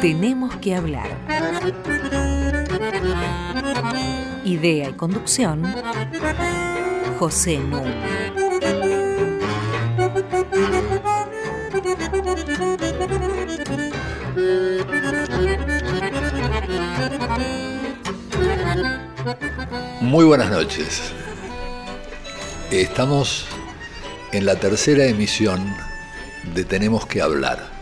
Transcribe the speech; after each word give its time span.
Tenemos 0.00 0.54
que 0.56 0.76
hablar. 0.76 1.08
Idea 4.44 4.90
y 4.90 4.92
conducción, 4.92 5.64
José 7.18 7.58
Nu. 7.58 7.82
Muy 20.00 20.24
buenas 20.24 20.50
noches. 20.50 21.12
Estamos 22.70 23.46
en 24.32 24.46
la 24.46 24.56
tercera 24.60 25.06
emisión 25.06 25.74
de 26.54 26.64
Tenemos 26.64 27.04
que 27.06 27.20
hablar. 27.20 27.77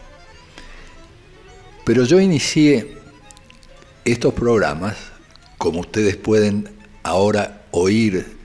Pero 1.85 2.05
yo 2.05 2.21
inicié 2.21 2.97
estos 4.05 4.35
programas, 4.35 4.97
como 5.59 5.81
ustedes 5.81 6.17
pueden 6.17 6.69
ahora 7.03 7.63
oír 7.73 8.37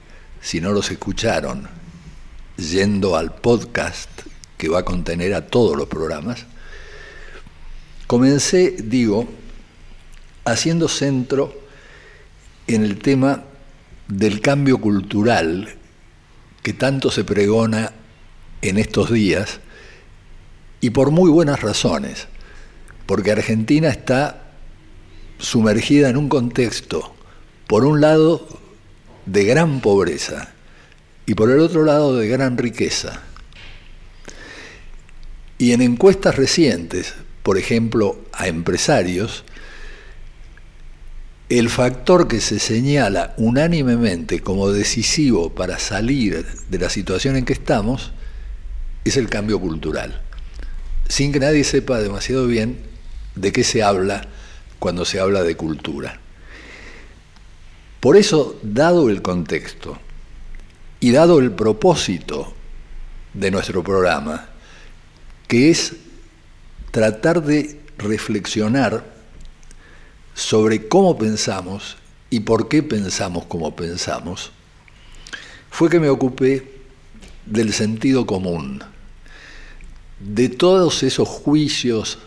si 0.41 0.59
no 0.61 0.71
los 0.71 0.89
escucharon, 0.89 1.67
yendo 2.57 3.15
al 3.15 3.35
podcast 3.35 4.09
que 4.57 4.69
va 4.69 4.79
a 4.79 4.85
contener 4.85 5.35
a 5.35 5.45
todos 5.45 5.77
los 5.77 5.87
programas, 5.87 6.45
comencé, 8.07 8.75
digo, 8.83 9.27
haciendo 10.45 10.87
centro 10.87 11.53
en 12.65 12.83
el 12.83 12.97
tema 12.97 13.43
del 14.07 14.41
cambio 14.41 14.79
cultural 14.79 15.75
que 16.63 16.73
tanto 16.73 17.11
se 17.11 17.23
pregona 17.23 17.93
en 18.61 18.77
estos 18.77 19.11
días 19.11 19.59
y 20.81 20.89
por 20.89 21.11
muy 21.11 21.29
buenas 21.29 21.61
razones, 21.61 22.27
porque 23.07 23.31
Argentina 23.31 23.89
está 23.89 24.51
sumergida 25.39 26.09
en 26.09 26.17
un 26.17 26.29
contexto, 26.29 27.15
por 27.65 27.85
un 27.85 28.01
lado, 28.01 28.47
de 29.25 29.43
gran 29.45 29.81
pobreza 29.81 30.49
y 31.25 31.33
por 31.33 31.49
el 31.49 31.59
otro 31.59 31.83
lado, 31.83 32.15
de 32.17 32.27
gran 32.27 32.57
riqueza. 32.57 33.21
Y 35.57 35.71
en 35.71 35.81
encuestas 35.81 36.35
recientes, 36.35 37.15
por 37.43 37.57
ejemplo, 37.57 38.19
a 38.31 38.47
empresarios, 38.47 39.43
el 41.49 41.69
factor 41.69 42.27
que 42.27 42.41
se 42.41 42.59
señala 42.59 43.33
unánimemente 43.37 44.41
como 44.41 44.69
decisivo 44.69 45.55
para 45.55 45.79
salir 45.79 46.45
de 46.69 46.77
la 46.77 46.89
situación 46.89 47.37
en 47.37 47.45
que 47.45 47.53
estamos 47.53 48.11
es 49.05 49.15
el 49.15 49.29
cambio 49.29 49.59
cultural, 49.59 50.21
sin 51.07 51.31
que 51.31 51.39
nadie 51.39 51.63
sepa 51.63 51.99
demasiado 51.99 52.47
bien 52.47 52.86
de 53.37 53.51
qué 53.51 53.63
se 53.63 53.83
habla 53.83 54.27
cuando 54.79 55.05
se 55.05 55.19
habla 55.19 55.43
de 55.43 55.55
cultura. 55.55 56.19
Por 57.99 58.15
eso, 58.15 58.59
dado 58.61 59.09
el 59.09 59.21
contexto 59.21 59.97
y 60.99 61.11
dado 61.11 61.39
el 61.39 61.51
propósito 61.51 62.53
de 63.33 63.51
nuestro 63.51 63.83
programa, 63.83 64.49
que 65.47 65.69
es 65.69 65.93
tratar 66.91 67.43
de 67.43 67.79
reflexionar 67.97 69.03
sobre 70.33 70.87
cómo 70.87 71.17
pensamos 71.17 71.97
y 72.29 72.41
por 72.41 72.67
qué 72.67 72.83
pensamos 72.83 73.45
como 73.45 73.75
pensamos, 73.75 74.51
fue 75.69 75.89
que 75.89 75.99
me 75.99 76.09
ocupé 76.09 76.77
del 77.45 77.73
sentido 77.73 78.25
común, 78.25 78.83
de 80.19 80.49
todos 80.49 81.03
esos 81.03 81.27
juicios, 81.27 82.19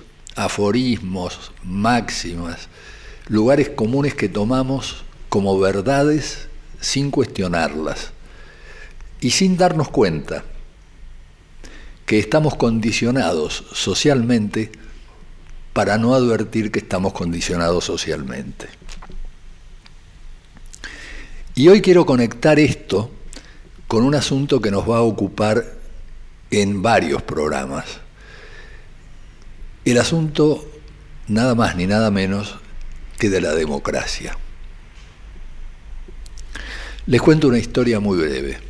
aforismos, 0.44 1.52
máximas, 1.62 2.68
lugares 3.28 3.68
comunes 3.68 4.14
que 4.14 4.28
tomamos 4.28 5.04
como 5.28 5.58
verdades 5.58 6.48
sin 6.80 7.10
cuestionarlas 7.10 8.12
y 9.20 9.30
sin 9.30 9.56
darnos 9.56 9.90
cuenta 9.90 10.44
que 12.06 12.18
estamos 12.18 12.56
condicionados 12.56 13.64
socialmente 13.72 14.72
para 15.74 15.98
no 15.98 16.14
advertir 16.14 16.72
que 16.72 16.80
estamos 16.80 17.12
condicionados 17.12 17.84
socialmente. 17.84 18.68
Y 21.54 21.68
hoy 21.68 21.82
quiero 21.82 22.06
conectar 22.06 22.58
esto 22.58 23.10
con 23.86 24.04
un 24.04 24.14
asunto 24.14 24.60
que 24.60 24.70
nos 24.70 24.88
va 24.88 24.98
a 24.98 25.02
ocupar 25.02 25.64
en 26.50 26.82
varios 26.82 27.22
programas. 27.22 28.00
El 29.90 29.98
asunto 29.98 30.70
nada 31.26 31.56
más 31.56 31.74
ni 31.74 31.84
nada 31.84 32.12
menos 32.12 32.60
que 33.18 33.28
de 33.28 33.40
la 33.40 33.56
democracia. 33.56 34.38
Les 37.06 37.20
cuento 37.20 37.48
una 37.48 37.58
historia 37.58 37.98
muy 37.98 38.16
breve. 38.16 38.60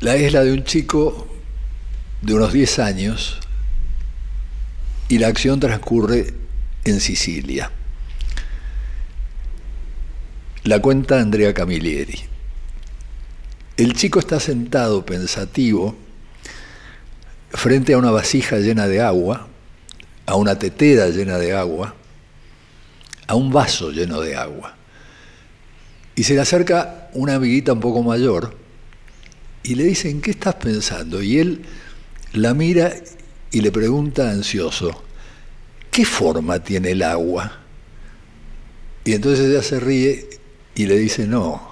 La 0.00 0.16
es 0.16 0.32
la 0.32 0.42
de 0.42 0.54
un 0.54 0.64
chico 0.64 1.28
de 2.22 2.32
unos 2.32 2.54
10 2.54 2.78
años 2.78 3.40
y 5.10 5.18
la 5.18 5.28
acción 5.28 5.60
transcurre 5.60 6.32
en 6.84 6.98
Sicilia. 6.98 7.70
La 10.64 10.80
cuenta 10.80 11.20
Andrea 11.20 11.52
Camilleri. 11.52 12.20
El 13.76 13.92
chico 13.92 14.18
está 14.18 14.40
sentado 14.40 15.04
pensativo 15.04 16.05
frente 17.50 17.94
a 17.94 17.98
una 17.98 18.10
vasija 18.10 18.58
llena 18.58 18.86
de 18.86 19.00
agua, 19.00 19.48
a 20.26 20.34
una 20.36 20.58
tetera 20.58 21.08
llena 21.08 21.38
de 21.38 21.52
agua, 21.52 21.94
a 23.26 23.34
un 23.34 23.50
vaso 23.50 23.90
lleno 23.90 24.20
de 24.20 24.36
agua. 24.36 24.76
Y 26.14 26.24
se 26.24 26.34
le 26.34 26.40
acerca 26.40 27.10
una 27.12 27.34
amiguita 27.34 27.72
un 27.72 27.80
poco 27.80 28.02
mayor 28.02 28.56
y 29.62 29.74
le 29.74 29.84
dice, 29.84 30.10
¿en 30.10 30.20
qué 30.20 30.30
estás 30.30 30.54
pensando? 30.54 31.22
Y 31.22 31.38
él 31.38 31.62
la 32.32 32.54
mira 32.54 32.92
y 33.50 33.60
le 33.60 33.70
pregunta 33.70 34.30
ansioso, 34.30 35.02
¿qué 35.90 36.04
forma 36.04 36.58
tiene 36.60 36.92
el 36.92 37.02
agua? 37.02 37.60
Y 39.04 39.12
entonces 39.12 39.46
ella 39.46 39.62
se 39.62 39.80
ríe 39.80 40.28
y 40.74 40.86
le 40.86 40.98
dice, 40.98 41.26
no, 41.26 41.70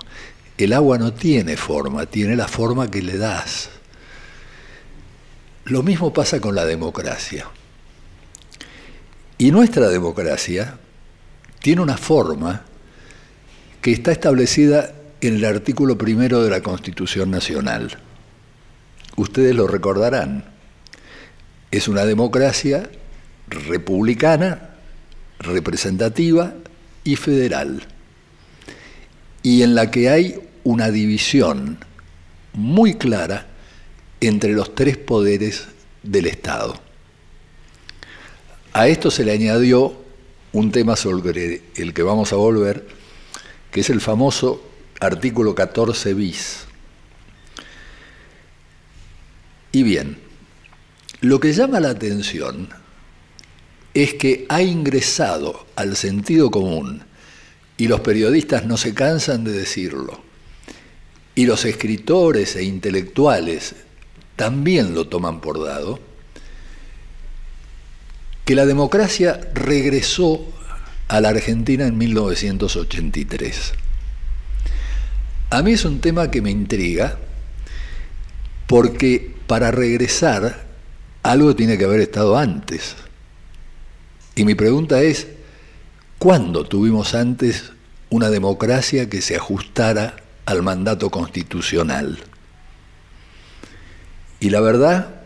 el 0.57 0.73
agua 0.73 0.99
no 0.99 1.13
tiene 1.13 1.57
forma, 1.57 2.07
tiene 2.07 2.37
la 2.37 2.49
forma 2.49 2.91
que 2.91 3.03
le 3.03 3.19
das. 3.19 3.71
Lo 5.65 5.83
mismo 5.83 6.13
pasa 6.13 6.41
con 6.41 6.55
la 6.55 6.65
democracia. 6.65 7.47
Y 9.39 9.51
nuestra 9.51 9.89
democracia 9.89 10.79
tiene 11.61 11.83
una 11.83 11.97
forma 11.97 12.65
que 13.81 13.93
está 13.93 14.13
establecida 14.13 14.95
en 15.21 15.37
el 15.37 15.45
artículo 15.45 15.97
primero 15.97 16.43
de 16.43 16.51
la 16.51 16.63
Constitución 16.63 17.31
Nacional. 17.31 17.99
Ustedes 19.17 19.55
lo 19.55 19.67
recordarán 19.67 20.55
es 21.77 21.89
una 21.89 22.05
democracia 22.05 22.89
republicana, 23.49 24.77
representativa 25.41 26.55
y 27.03 27.17
federal, 27.17 27.83
y 29.43 29.63
en 29.63 29.75
la 29.75 29.91
que 29.91 30.09
hay 30.09 30.39
una 30.63 30.93
división 30.93 31.79
muy 32.53 32.95
clara 32.95 33.49
entre 34.29 34.53
los 34.53 34.75
tres 34.75 34.97
poderes 34.97 35.67
del 36.03 36.27
Estado. 36.27 36.81
A 38.73 38.89
esto 38.89 39.11
se 39.11 39.25
le 39.25 39.33
añadió 39.33 39.95
un 40.53 40.71
tema 40.73 40.97
sobre 40.97 41.63
el 41.77 41.93
que 41.93 42.03
vamos 42.03 42.33
a 42.33 42.37
volver, 42.37 42.87
que 43.71 43.81
es 43.81 43.91
el 43.91 44.01
famoso 44.01 44.63
artículo 45.01 45.55
14 45.55 46.15
bis. 46.15 46.65
Y 49.73 49.83
bien, 49.83 50.19
lo 51.21 51.41
que 51.41 51.53
llama 51.53 51.81
la 51.81 51.91
atención 51.91 52.69
es 53.95 54.15
que 54.15 54.47
ha 54.49 54.63
ingresado 54.63 55.67
al 55.77 55.97
sentido 55.97 56.51
común, 56.51 57.05
y 57.77 57.89
los 57.89 58.01
periodistas 58.01 58.65
no 58.67 58.77
se 58.77 58.95
cansan 58.95 59.43
de 59.43 59.53
decirlo, 59.53 60.21
y 61.35 61.47
los 61.47 61.65
escritores 61.65 62.55
e 62.55 62.63
intelectuales 62.63 63.75
también 64.37 64.95
lo 64.95 65.07
toman 65.09 65.41
por 65.41 65.65
dado, 65.65 66.01
que 68.45 68.55
la 68.55 68.67
democracia 68.67 69.41
regresó 69.55 70.45
a 71.09 71.21
la 71.21 71.31
Argentina 71.31 71.87
en 71.87 71.97
1983. 71.97 73.73
A 75.51 75.63
mí 75.63 75.73
es 75.73 75.85
un 75.85 76.01
tema 76.01 76.31
que 76.31 76.43
me 76.43 76.51
intriga 76.51 77.19
porque 78.67 79.35
para 79.47 79.71
regresar 79.71 80.65
algo 81.23 81.55
tiene 81.55 81.79
que 81.79 81.85
haber 81.85 82.01
estado 82.01 82.37
antes. 82.37 82.97
Y 84.35 84.45
mi 84.45 84.55
pregunta 84.55 85.01
es, 85.03 85.29
¿cuándo 86.19 86.65
tuvimos 86.65 87.15
antes 87.15 87.73
una 88.11 88.31
democracia 88.31 89.09
que 89.09 89.23
se 89.23 89.37
ajustara 89.37 90.17
al 90.45 90.63
mandato 90.63 91.11
constitucional? 91.11 92.19
Y 94.45 94.51
la 94.51 94.61
verdad 94.61 95.23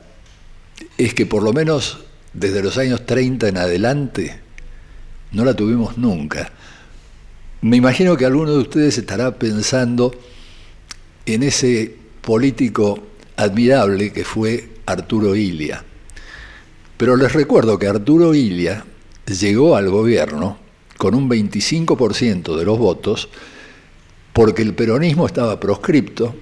es 0.97 1.13
que 1.13 1.27
por 1.27 1.43
lo 1.43 1.53
menos 1.53 2.05
desde 2.35 2.63
los 2.63 2.79
años 2.79 3.05
30 3.05 3.49
en 3.49 3.57
adelante 3.57 4.39
no 5.33 5.45
la 5.45 5.55
tuvimos 5.55 5.99
nunca. 5.99 6.53
Me 7.63 7.77
imagino 7.77 8.17
que 8.17 8.27
alguno 8.27 8.53
de 8.53 8.59
ustedes 8.59 8.97
estará 8.97 9.37
pensando 9.37 10.15
en 11.27 11.43
ese 11.43 11.97
político 12.21 13.09
admirable 13.35 14.13
que 14.13 14.23
fue 14.25 14.69
Arturo 14.87 15.35
Ilia. 15.35 15.85
Pero 16.97 17.17
les 17.17 17.33
recuerdo 17.33 17.77
que 17.77 17.89
Arturo 17.89 18.37
Ilia 18.37 18.85
llegó 19.27 19.75
al 19.75 19.91
gobierno 19.91 20.59
con 20.97 21.17
un 21.17 21.29
25% 21.29 22.57
de 22.57 22.65
los 22.65 22.79
votos 22.79 23.29
porque 24.33 24.63
el 24.63 24.75
peronismo 24.75 25.27
estaba 25.27 25.59
proscripto, 25.59 26.37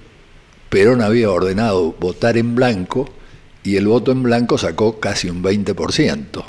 Perón 0.68 1.02
había 1.02 1.30
ordenado 1.30 1.92
votar 1.98 2.36
en 2.36 2.54
blanco 2.54 3.08
y 3.62 3.76
el 3.76 3.86
voto 3.86 4.12
en 4.12 4.22
blanco 4.22 4.58
sacó 4.58 5.00
casi 5.00 5.28
un 5.28 5.42
20%. 5.42 6.44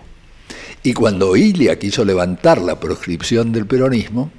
Y 0.83 0.93
cuando 0.93 1.35
Ilia 1.35 1.77
quiso 1.79 2.05
levantar 2.05 2.61
la 2.61 2.79
proscripción 2.79 3.51
del 3.51 3.65
peronismo, 3.65 4.31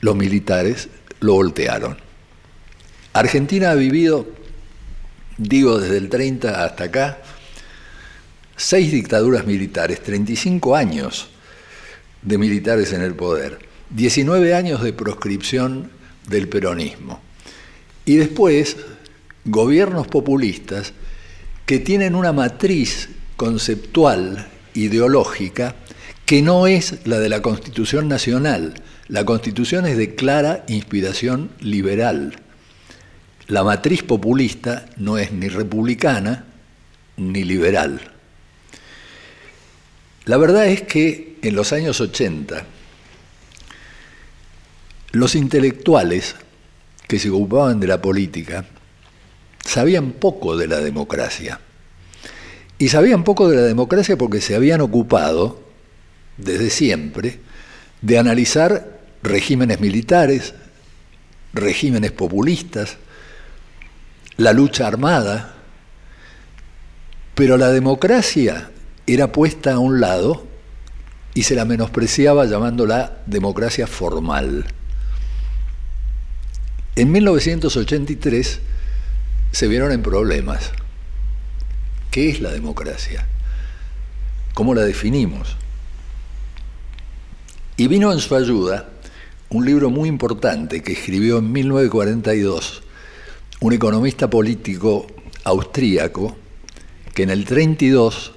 los 0.00 0.16
militares 0.16 0.88
lo 1.20 1.34
voltearon. 1.34 1.96
Argentina 3.12 3.70
ha 3.70 3.74
vivido, 3.74 4.26
digo 5.36 5.78
desde 5.78 5.96
el 5.98 6.08
30 6.08 6.64
hasta 6.64 6.84
acá, 6.84 7.18
seis 8.56 8.92
dictaduras 8.92 9.46
militares, 9.46 10.02
35 10.02 10.76
años 10.76 11.28
de 12.22 12.38
militares 12.38 12.92
en 12.92 13.02
el 13.02 13.14
poder, 13.14 13.58
19 13.90 14.54
años 14.54 14.82
de 14.82 14.92
proscripción 14.92 15.90
del 16.28 16.48
peronismo. 16.48 17.20
Y 18.04 18.16
después, 18.16 18.76
gobiernos 19.46 20.06
populistas 20.08 20.92
que 21.64 21.78
tienen 21.78 22.14
una 22.14 22.32
matriz 22.32 23.08
conceptual, 23.36 24.46
ideológica, 24.74 25.74
que 26.26 26.42
no 26.42 26.66
es 26.66 27.06
la 27.06 27.18
de 27.18 27.28
la 27.28 27.42
Constitución 27.42 28.08
Nacional. 28.08 28.74
La 29.08 29.24
Constitución 29.24 29.86
es 29.86 29.96
de 29.96 30.14
clara 30.14 30.64
inspiración 30.68 31.50
liberal. 31.60 32.40
La 33.46 33.62
matriz 33.62 34.02
populista 34.02 34.86
no 34.96 35.18
es 35.18 35.32
ni 35.32 35.48
republicana 35.48 36.44
ni 37.16 37.44
liberal. 37.44 38.00
La 40.24 40.36
verdad 40.36 40.66
es 40.66 40.82
que 40.82 41.38
en 41.42 41.54
los 41.54 41.72
años 41.72 42.00
80 42.00 42.64
los 45.12 45.34
intelectuales 45.36 46.34
que 47.06 47.20
se 47.20 47.30
ocupaban 47.30 47.78
de 47.78 47.86
la 47.86 48.02
política 48.02 48.66
sabían 49.66 50.12
poco 50.12 50.56
de 50.56 50.68
la 50.68 50.80
democracia. 50.80 51.60
Y 52.78 52.88
sabían 52.88 53.24
poco 53.24 53.48
de 53.48 53.56
la 53.56 53.62
democracia 53.62 54.16
porque 54.16 54.40
se 54.40 54.54
habían 54.54 54.80
ocupado, 54.80 55.60
desde 56.36 56.70
siempre, 56.70 57.40
de 58.02 58.18
analizar 58.18 59.00
regímenes 59.22 59.80
militares, 59.80 60.54
regímenes 61.52 62.12
populistas, 62.12 62.98
la 64.36 64.52
lucha 64.52 64.86
armada, 64.86 65.54
pero 67.34 67.56
la 67.56 67.70
democracia 67.70 68.70
era 69.06 69.32
puesta 69.32 69.74
a 69.74 69.78
un 69.78 70.00
lado 70.00 70.46
y 71.34 71.42
se 71.44 71.54
la 71.54 71.64
menospreciaba 71.64 72.44
llamándola 72.46 73.18
democracia 73.26 73.86
formal. 73.86 74.66
En 76.94 77.12
1983 77.12 78.60
se 79.56 79.68
vieron 79.68 79.90
en 79.90 80.02
problemas. 80.02 80.70
¿Qué 82.10 82.28
es 82.28 82.42
la 82.42 82.52
democracia? 82.52 83.26
¿Cómo 84.52 84.74
la 84.74 84.82
definimos? 84.82 85.56
Y 87.78 87.88
vino 87.88 88.12
en 88.12 88.18
su 88.18 88.34
ayuda 88.34 88.90
un 89.48 89.64
libro 89.64 89.88
muy 89.88 90.10
importante 90.10 90.82
que 90.82 90.92
escribió 90.92 91.38
en 91.38 91.52
1942 91.52 92.82
un 93.60 93.72
economista 93.72 94.28
político 94.28 95.06
austríaco 95.44 96.36
que 97.14 97.22
en 97.22 97.30
el 97.30 97.46
32 97.46 98.32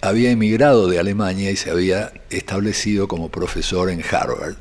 había 0.00 0.30
emigrado 0.30 0.86
de 0.86 1.00
Alemania 1.00 1.50
y 1.50 1.56
se 1.56 1.72
había 1.72 2.12
establecido 2.30 3.08
como 3.08 3.28
profesor 3.28 3.90
en 3.90 4.04
Harvard. 4.08 4.58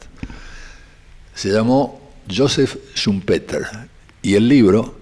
Se 1.35 1.49
llamó 1.49 2.01
Joseph 2.35 2.77
Schumpeter 2.95 3.67
y 4.23 4.33
el 4.33 4.49
libro 4.49 4.96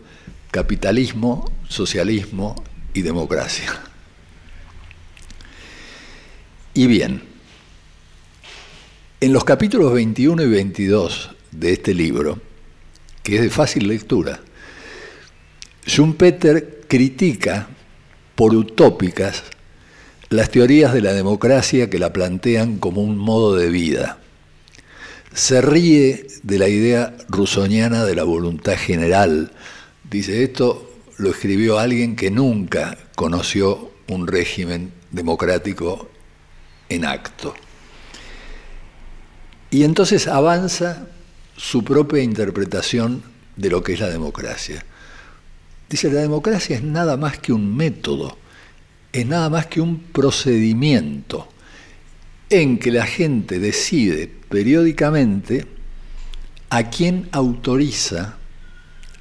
Capitalismo, 0.55 1.51
Socialismo 1.67 2.55
y 2.93 3.01
Democracia. 3.01 3.77
Y 6.73 6.87
bien, 6.87 7.23
en 9.19 9.33
los 9.33 9.43
capítulos 9.43 9.91
21 9.91 10.43
y 10.43 10.47
22 10.47 11.31
de 11.51 11.73
este 11.73 11.93
libro, 11.93 12.39
que 13.21 13.35
es 13.35 13.41
de 13.41 13.49
fácil 13.49 13.89
lectura, 13.89 14.39
Schumpeter 15.85 16.83
critica 16.87 17.67
por 18.35 18.55
utópicas 18.55 19.43
las 20.29 20.51
teorías 20.51 20.93
de 20.93 21.01
la 21.01 21.11
democracia 21.11 21.89
que 21.89 21.99
la 21.99 22.13
plantean 22.13 22.77
como 22.77 23.01
un 23.01 23.17
modo 23.17 23.57
de 23.57 23.69
vida. 23.69 24.19
Se 25.33 25.59
ríe 25.59 26.27
de 26.43 26.59
la 26.59 26.69
idea 26.69 27.13
rusoniana 27.27 28.05
de 28.05 28.15
la 28.15 28.23
voluntad 28.23 28.77
general, 28.77 29.51
Dice, 30.09 30.43
esto 30.43 30.91
lo 31.17 31.31
escribió 31.31 31.79
alguien 31.79 32.15
que 32.15 32.29
nunca 32.29 32.97
conoció 33.15 33.91
un 34.07 34.27
régimen 34.27 34.91
democrático 35.11 36.09
en 36.89 37.05
acto. 37.05 37.55
Y 39.71 39.83
entonces 39.83 40.27
avanza 40.27 41.07
su 41.57 41.83
propia 41.83 42.21
interpretación 42.21 43.23
de 43.55 43.69
lo 43.69 43.83
que 43.83 43.93
es 43.93 43.99
la 43.99 44.09
democracia. 44.09 44.85
Dice, 45.89 46.11
la 46.11 46.21
democracia 46.21 46.75
es 46.75 46.83
nada 46.83 47.17
más 47.17 47.39
que 47.39 47.53
un 47.53 47.75
método, 47.75 48.37
es 49.11 49.25
nada 49.25 49.49
más 49.49 49.67
que 49.67 49.81
un 49.81 49.99
procedimiento 49.99 51.47
en 52.49 52.77
que 52.77 52.91
la 52.91 53.05
gente 53.05 53.59
decide 53.59 54.29
periódicamente 54.49 55.65
a 56.69 56.89
quién 56.89 57.27
autoriza 57.31 58.37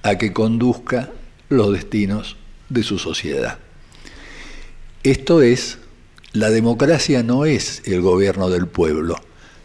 a 0.05 0.19
que 0.19 0.33
conduzca 0.35 1.11
los 1.49 1.73
destinos 1.73 2.37
de 2.69 2.83
su 2.83 2.99
sociedad. 2.99 3.59
Esto 5.03 5.41
es, 5.41 5.79
la 6.33 6.51
democracia 6.51 7.23
no 7.23 7.47
es 7.47 7.83
el 7.87 8.03
gobierno 8.03 8.51
del 8.51 8.69
pueblo, 8.69 9.17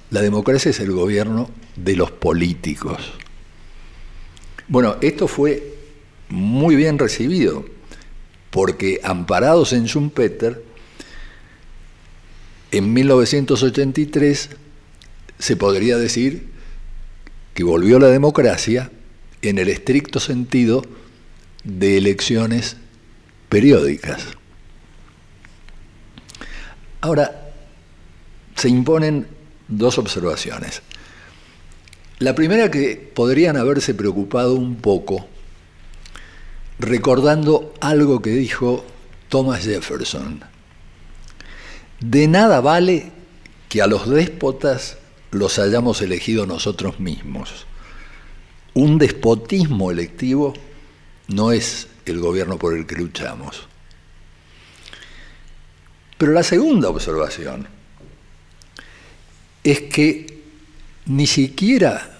la 0.09 0.21
democracia 0.21 0.71
es 0.71 0.79
el 0.79 0.91
gobierno 0.91 1.49
de 1.75 1.97
los 1.97 2.11
políticos. 2.11 3.11
Bueno, 4.69 4.95
esto 5.01 5.27
fue 5.27 5.75
muy 6.29 6.75
bien 6.77 6.97
recibido, 6.97 7.65
porque 8.49 9.01
amparados 9.03 9.73
en 9.73 9.87
Schumpeter, 9.87 10.63
en 12.71 12.93
1983 12.93 14.49
se 15.37 15.55
podría 15.57 15.97
decir 15.97 16.47
que 17.53 17.63
volvió 17.65 17.99
la 17.99 18.07
democracia 18.07 18.89
en 19.41 19.57
el 19.57 19.69
estricto 19.69 20.19
sentido 20.19 20.83
de 21.63 21.97
elecciones 21.97 22.77
periódicas. 23.49 24.23
Ahora, 27.01 27.51
se 28.55 28.69
imponen 28.69 29.27
dos 29.67 29.97
observaciones. 29.97 30.81
La 32.19 32.35
primera 32.35 32.69
que 32.69 33.11
podrían 33.13 33.55
haberse 33.55 33.93
preocupado 33.93 34.55
un 34.55 34.75
poco 34.75 35.27
recordando 36.79 37.73
algo 37.81 38.21
que 38.21 38.31
dijo 38.31 38.85
Thomas 39.29 39.63
Jefferson. 39.63 40.41
De 41.99 42.27
nada 42.27 42.61
vale 42.61 43.11
que 43.67 43.81
a 43.81 43.87
los 43.87 44.09
déspotas 44.09 44.97
los 45.31 45.59
hayamos 45.59 46.01
elegido 46.01 46.45
nosotros 46.45 46.99
mismos. 46.99 47.67
Un 48.73 48.97
despotismo 48.97 49.91
electivo 49.91 50.53
no 51.27 51.51
es 51.51 51.87
el 52.05 52.19
gobierno 52.19 52.57
por 52.57 52.75
el 52.75 52.85
que 52.85 52.95
luchamos. 52.95 53.67
Pero 56.17 56.33
la 56.33 56.43
segunda 56.43 56.89
observación 56.89 57.67
es 59.63 59.81
que 59.81 60.43
ni 61.05 61.27
siquiera 61.27 62.19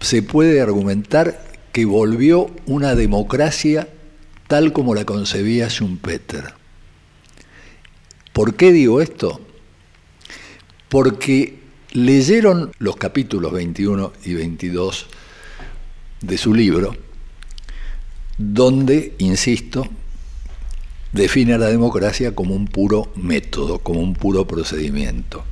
se 0.00 0.22
puede 0.22 0.60
argumentar 0.60 1.50
que 1.72 1.84
volvió 1.84 2.50
una 2.66 2.94
democracia 2.94 3.88
tal 4.48 4.72
como 4.72 4.94
la 4.94 5.04
concebía 5.04 5.68
Schumpeter. 5.68 6.54
¿Por 8.32 8.54
qué 8.54 8.72
digo 8.72 9.00
esto? 9.00 9.40
Porque 10.88 11.60
leyeron 11.92 12.72
los 12.78 12.96
capítulos 12.96 13.52
21 13.52 14.12
y 14.24 14.34
22 14.34 15.06
de 16.20 16.38
su 16.38 16.54
libro, 16.54 16.96
donde, 18.38 19.14
insisto, 19.18 19.86
define 21.12 21.54
a 21.54 21.58
la 21.58 21.66
democracia 21.66 22.34
como 22.34 22.54
un 22.54 22.66
puro 22.66 23.12
método, 23.16 23.78
como 23.78 24.00
un 24.00 24.14
puro 24.14 24.46
procedimiento. 24.46 25.44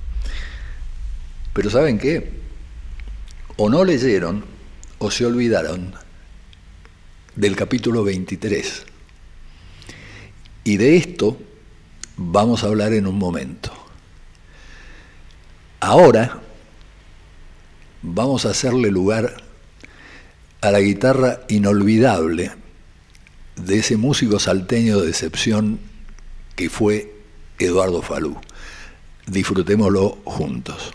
Pero 1.52 1.70
¿saben 1.70 1.98
qué? 1.98 2.30
O 3.56 3.68
no 3.68 3.84
leyeron 3.84 4.44
o 4.98 5.10
se 5.10 5.26
olvidaron 5.26 5.94
del 7.34 7.56
capítulo 7.56 8.04
23. 8.04 8.84
Y 10.64 10.76
de 10.76 10.96
esto 10.96 11.38
vamos 12.16 12.62
a 12.62 12.66
hablar 12.66 12.92
en 12.92 13.06
un 13.06 13.18
momento. 13.18 13.72
Ahora 15.80 16.40
vamos 18.02 18.44
a 18.44 18.50
hacerle 18.50 18.90
lugar 18.90 19.48
a 20.60 20.70
la 20.70 20.80
guitarra 20.80 21.40
inolvidable 21.48 22.52
de 23.56 23.78
ese 23.78 23.96
músico 23.96 24.38
salteño 24.38 25.00
de 25.00 25.10
excepción 25.10 25.78
que 26.56 26.70
fue 26.70 27.14
Eduardo 27.58 28.02
Falú. 28.02 28.36
Disfrutémoslo 29.26 30.18
juntos. 30.24 30.92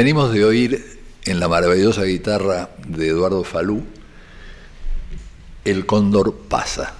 Venimos 0.00 0.32
de 0.32 0.46
oír 0.46 0.98
en 1.26 1.40
la 1.40 1.46
maravillosa 1.46 2.04
guitarra 2.04 2.70
de 2.88 3.08
Eduardo 3.08 3.44
Falú 3.44 3.84
El 5.66 5.84
cóndor 5.84 6.34
pasa. 6.48 6.94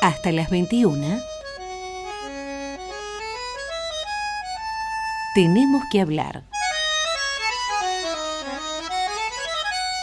Hasta 0.00 0.32
las 0.32 0.50
21. 0.50 1.16
Tenemos 5.36 5.84
que 5.92 6.00
hablar. 6.00 6.42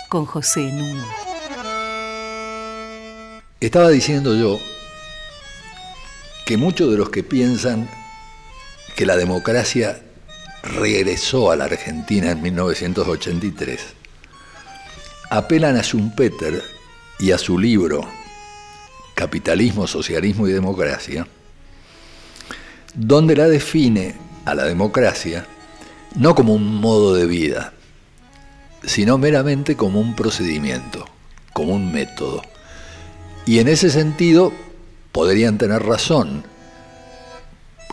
Con 0.08 0.26
José 0.26 0.62
Nuno. 0.72 1.06
Estaba 3.60 3.90
diciendo 3.90 4.38
yo 4.38 4.58
que 6.46 6.56
muchos 6.56 6.90
de 6.90 6.98
los 6.98 7.10
que 7.10 7.24
piensan 7.24 7.99
que 9.00 9.06
la 9.06 9.16
democracia 9.16 9.98
regresó 10.62 11.52
a 11.52 11.56
la 11.56 11.64
Argentina 11.64 12.32
en 12.32 12.42
1983 12.42 13.80
apelan 15.30 15.78
a 15.78 15.84
Schumpeter 15.84 16.62
y 17.18 17.32
a 17.32 17.38
su 17.38 17.58
libro 17.58 18.06
Capitalismo, 19.16 19.88
Socialismo 19.88 20.50
y 20.50 20.52
Democracia, 20.52 21.26
donde 22.94 23.38
la 23.38 23.48
define 23.48 24.18
a 24.44 24.54
la 24.54 24.66
democracia 24.66 25.48
no 26.16 26.36
como 26.36 26.54
un 26.54 26.76
modo 26.82 27.16
de 27.16 27.26
vida, 27.26 27.72
sino 28.84 29.18
meramente 29.18 29.78
como 29.78 30.02
un 30.02 30.14
procedimiento, 30.14 31.06
como 31.54 31.74
un 31.74 31.94
método. 31.94 32.42
Y 33.46 33.60
en 33.60 33.70
ese 33.70 33.92
sentido 33.92 34.52
podrían 35.14 35.58
tener 35.58 35.84
razón. 35.84 36.44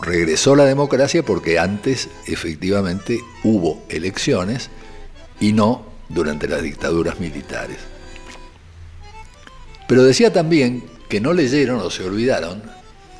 Regresó 0.01 0.55
la 0.55 0.65
democracia 0.65 1.23
porque 1.23 1.59
antes 1.59 2.09
efectivamente 2.27 3.19
hubo 3.43 3.83
elecciones 3.89 4.69
y 5.39 5.53
no 5.53 5.85
durante 6.09 6.47
las 6.47 6.61
dictaduras 6.61 7.19
militares. 7.19 7.77
Pero 9.87 10.03
decía 10.03 10.31
también 10.31 10.83
que 11.09 11.21
no 11.21 11.33
leyeron 11.33 11.79
o 11.79 11.89
se 11.89 12.03
olvidaron 12.03 12.61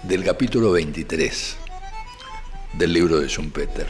del 0.03 0.24
capítulo 0.24 0.72
23 0.72 1.55
del 2.74 2.93
libro 2.93 3.19
de 3.19 3.27
Schumpeter. 3.27 3.88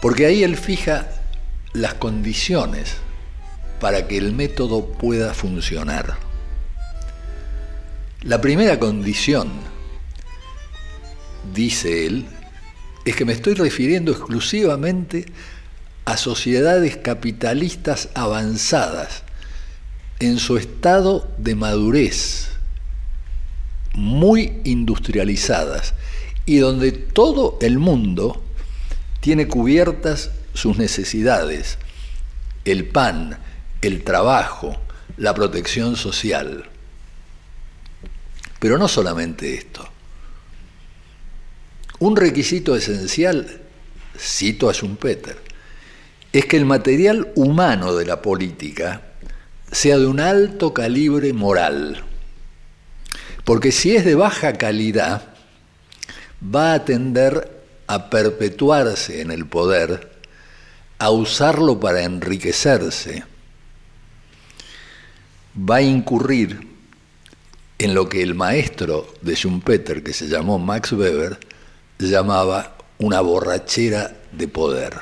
Porque 0.00 0.26
ahí 0.26 0.42
él 0.42 0.56
fija 0.56 1.08
las 1.72 1.94
condiciones 1.94 2.96
para 3.80 4.06
que 4.06 4.16
el 4.16 4.32
método 4.32 4.86
pueda 4.86 5.34
funcionar. 5.34 6.16
La 8.22 8.40
primera 8.40 8.78
condición, 8.78 9.50
dice 11.52 12.06
él, 12.06 12.26
es 13.04 13.16
que 13.16 13.24
me 13.24 13.32
estoy 13.32 13.54
refiriendo 13.54 14.12
exclusivamente 14.12 15.26
a 16.04 16.16
sociedades 16.16 16.96
capitalistas 16.96 18.08
avanzadas, 18.14 19.22
en 20.20 20.38
su 20.38 20.56
estado 20.56 21.28
de 21.38 21.54
madurez, 21.54 22.48
muy 23.94 24.60
industrializadas, 24.64 25.94
y 26.46 26.58
donde 26.58 26.92
todo 26.92 27.58
el 27.60 27.78
mundo 27.78 28.42
tiene 29.20 29.48
cubiertas 29.48 30.30
sus 30.52 30.76
necesidades, 30.76 31.78
el 32.64 32.86
pan, 32.86 33.38
el 33.82 34.02
trabajo, 34.04 34.76
la 35.16 35.34
protección 35.34 35.96
social. 35.96 36.68
Pero 38.58 38.78
no 38.78 38.88
solamente 38.88 39.54
esto. 39.54 39.93
Un 42.04 42.16
requisito 42.16 42.76
esencial, 42.76 43.62
cito 44.18 44.68
a 44.68 44.74
Schumpeter, 44.74 45.38
es 46.34 46.44
que 46.44 46.58
el 46.58 46.66
material 46.66 47.32
humano 47.34 47.94
de 47.94 48.04
la 48.04 48.20
política 48.20 49.00
sea 49.72 49.96
de 49.96 50.04
un 50.04 50.20
alto 50.20 50.74
calibre 50.74 51.32
moral. 51.32 52.04
Porque 53.44 53.72
si 53.72 53.96
es 53.96 54.04
de 54.04 54.16
baja 54.16 54.52
calidad, 54.52 55.34
va 56.54 56.74
a 56.74 56.84
tender 56.84 57.64
a 57.86 58.10
perpetuarse 58.10 59.22
en 59.22 59.30
el 59.30 59.46
poder, 59.46 60.12
a 60.98 61.08
usarlo 61.08 61.80
para 61.80 62.02
enriquecerse, 62.02 63.24
va 65.56 65.76
a 65.76 65.82
incurrir 65.82 66.68
en 67.78 67.94
lo 67.94 68.10
que 68.10 68.22
el 68.22 68.34
maestro 68.34 69.14
de 69.22 69.34
Schumpeter, 69.36 70.02
que 70.02 70.12
se 70.12 70.28
llamó 70.28 70.58
Max 70.58 70.92
Weber, 70.92 71.38
llamaba 72.08 72.76
una 72.98 73.20
borrachera 73.20 74.16
de 74.32 74.48
poder. 74.48 74.94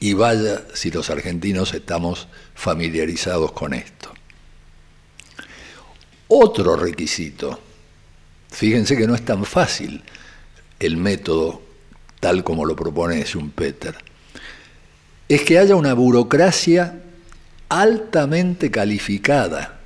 Y 0.00 0.14
vaya 0.14 0.62
si 0.74 0.90
los 0.90 1.10
argentinos 1.10 1.74
estamos 1.74 2.28
familiarizados 2.54 3.52
con 3.52 3.74
esto. 3.74 4.12
Otro 6.28 6.76
requisito, 6.76 7.60
fíjense 8.50 8.96
que 8.96 9.06
no 9.06 9.14
es 9.14 9.24
tan 9.24 9.44
fácil 9.44 10.02
el 10.80 10.96
método 10.96 11.62
tal 12.20 12.44
como 12.44 12.64
lo 12.64 12.74
propone 12.76 13.24
Schumpeter, 13.24 13.96
es 15.28 15.42
que 15.42 15.58
haya 15.58 15.76
una 15.76 15.94
burocracia 15.94 17.02
altamente 17.68 18.70
calificada, 18.70 19.80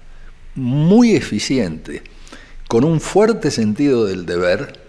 muy 0.55 1.15
eficiente, 1.15 2.03
con 2.69 2.85
un 2.85 3.01
fuerte 3.01 3.51
sentido 3.51 4.05
del 4.07 4.27
deber 4.27 4.86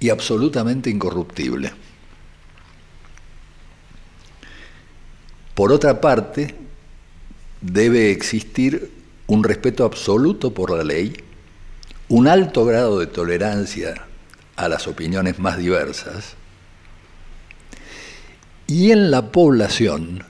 y 0.00 0.10
absolutamente 0.10 0.90
incorruptible. 0.90 1.72
Por 5.54 5.72
otra 5.72 6.00
parte, 6.00 6.54
debe 7.60 8.10
existir 8.10 8.90
un 9.26 9.44
respeto 9.44 9.84
absoluto 9.84 10.52
por 10.52 10.76
la 10.76 10.84
ley, 10.84 11.14
un 12.08 12.28
alto 12.28 12.64
grado 12.64 12.98
de 12.98 13.06
tolerancia 13.06 13.94
a 14.56 14.68
las 14.68 14.86
opiniones 14.86 15.38
más 15.38 15.56
diversas, 15.56 16.34
y 18.66 18.90
en 18.90 19.10
la 19.10 19.30
población 19.30 20.24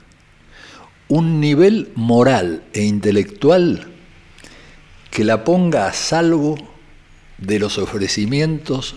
un 1.09 1.41
nivel 1.41 1.93
moral 1.95 2.65
e 2.73 2.83
intelectual 2.83 3.87
que 5.11 5.25
la 5.25 5.45
ponga 5.45 5.87
a 5.87 5.93
salvo 5.93 6.57
de 7.39 7.59
los 7.59 7.79
ofrecimientos 7.79 8.97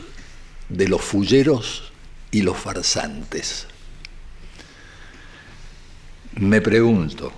de 0.69 0.87
los 0.87 1.01
fulleros 1.01 1.91
y 2.31 2.41
los 2.41 2.57
farsantes. 2.57 3.67
Me 6.35 6.61
pregunto, 6.61 7.31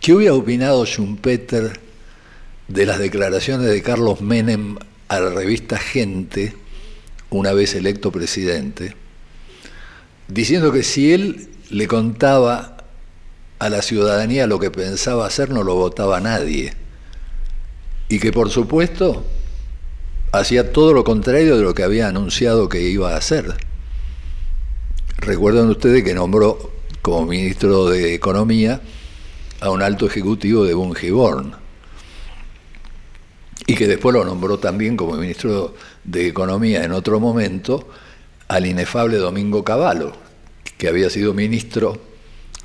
¿qué 0.00 0.14
hubiera 0.14 0.34
opinado 0.34 0.84
Schumpeter 0.84 1.80
de 2.66 2.86
las 2.86 2.98
declaraciones 2.98 3.68
de 3.70 3.82
Carlos 3.82 4.20
Menem 4.20 4.76
a 5.08 5.20
la 5.20 5.30
revista 5.30 5.78
Gente, 5.78 6.54
una 7.30 7.52
vez 7.52 7.74
electo 7.74 8.10
presidente, 8.10 8.94
diciendo 10.28 10.72
que 10.72 10.82
si 10.82 11.12
él 11.12 11.48
le 11.70 11.86
contaba 11.86 12.84
a 13.58 13.68
la 13.68 13.82
ciudadanía 13.82 14.46
lo 14.46 14.58
que 14.58 14.70
pensaba 14.70 15.26
hacer, 15.26 15.50
no 15.50 15.62
lo 15.62 15.74
votaba 15.74 16.20
nadie. 16.20 16.74
Y 18.08 18.18
que 18.18 18.32
por 18.32 18.50
supuesto 18.50 19.24
hacía 20.32 20.72
todo 20.72 20.92
lo 20.92 21.04
contrario 21.04 21.56
de 21.56 21.62
lo 21.62 21.74
que 21.74 21.82
había 21.82 22.08
anunciado 22.08 22.68
que 22.68 22.82
iba 22.82 23.14
a 23.14 23.16
hacer. 23.16 23.54
Recuerdan 25.18 25.68
ustedes 25.68 26.04
que 26.04 26.14
nombró 26.14 26.72
como 27.02 27.26
ministro 27.26 27.86
de 27.86 28.14
Economía 28.14 28.80
a 29.60 29.70
un 29.70 29.82
alto 29.82 30.06
ejecutivo 30.06 30.64
de 30.64 30.74
Bungiborn 30.74 31.52
y 33.66 33.74
que 33.74 33.86
después 33.86 34.14
lo 34.14 34.24
nombró 34.24 34.58
también 34.58 34.96
como 34.96 35.16
ministro 35.16 35.74
de 36.04 36.26
Economía 36.26 36.84
en 36.84 36.92
otro 36.92 37.20
momento 37.20 37.88
al 38.48 38.66
inefable 38.66 39.18
Domingo 39.18 39.64
Cavallo, 39.64 40.12
que 40.78 40.88
había 40.88 41.10
sido 41.10 41.34
ministro 41.34 42.00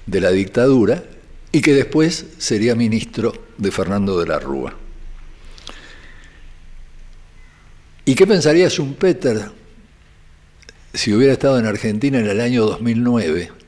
de 0.05 0.21
la 0.21 0.31
dictadura 0.31 1.03
y 1.51 1.61
que 1.61 1.73
después 1.73 2.25
sería 2.37 2.75
ministro 2.75 3.33
de 3.57 3.71
Fernando 3.71 4.19
de 4.19 4.27
la 4.27 4.39
Rúa. 4.39 4.82
¿Y 8.05 8.15
qué 8.15 8.27
pensaría 8.27 8.69
Schumpeter 8.69 9.51
si 10.93 11.13
hubiera 11.13 11.33
estado 11.33 11.57
en 11.57 11.65
Argentina 11.65 12.19
en 12.19 12.27
el 12.27 12.41
año 12.41 12.65
2009 12.65 13.63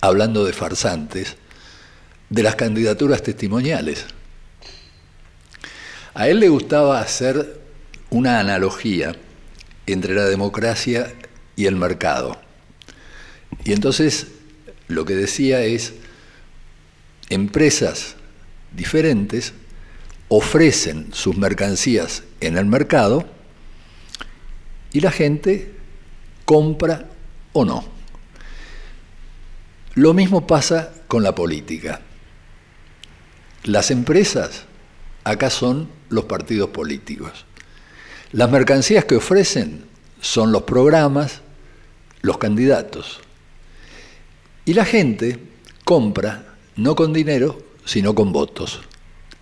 hablando 0.00 0.44
de 0.44 0.52
farsantes, 0.52 1.36
de 2.28 2.42
las 2.42 2.56
candidaturas 2.56 3.22
testimoniales. 3.22 4.06
A 6.14 6.28
él 6.28 6.40
le 6.40 6.48
gustaba 6.48 7.00
hacer 7.00 7.60
una 8.10 8.40
analogía 8.40 9.14
entre 9.86 10.14
la 10.14 10.24
democracia 10.24 11.12
y 11.56 11.66
el 11.66 11.76
mercado. 11.76 12.40
Y 13.64 13.72
entonces 13.72 14.28
lo 14.88 15.04
que 15.04 15.14
decía 15.14 15.62
es, 15.62 15.94
empresas 17.28 18.16
diferentes 18.74 19.52
ofrecen 20.28 21.12
sus 21.12 21.36
mercancías 21.36 22.22
en 22.40 22.56
el 22.56 22.66
mercado 22.66 23.26
y 24.92 25.00
la 25.00 25.10
gente 25.10 25.74
compra 26.44 27.08
o 27.52 27.64
no. 27.64 27.84
Lo 29.94 30.14
mismo 30.14 30.46
pasa 30.46 30.92
con 31.08 31.22
la 31.22 31.34
política. 31.34 32.00
Las 33.64 33.90
empresas 33.90 34.64
acá 35.24 35.50
son 35.50 35.88
los 36.08 36.24
partidos 36.24 36.70
políticos. 36.70 37.44
Las 38.32 38.50
mercancías 38.50 39.04
que 39.04 39.16
ofrecen 39.16 39.84
son 40.20 40.52
los 40.52 40.62
programas, 40.62 41.40
los 42.22 42.38
candidatos. 42.38 43.20
Y 44.64 44.74
la 44.74 44.84
gente 44.84 45.38
compra 45.84 46.54
no 46.76 46.94
con 46.94 47.12
dinero, 47.12 47.60
sino 47.84 48.14
con 48.14 48.32
votos. 48.32 48.80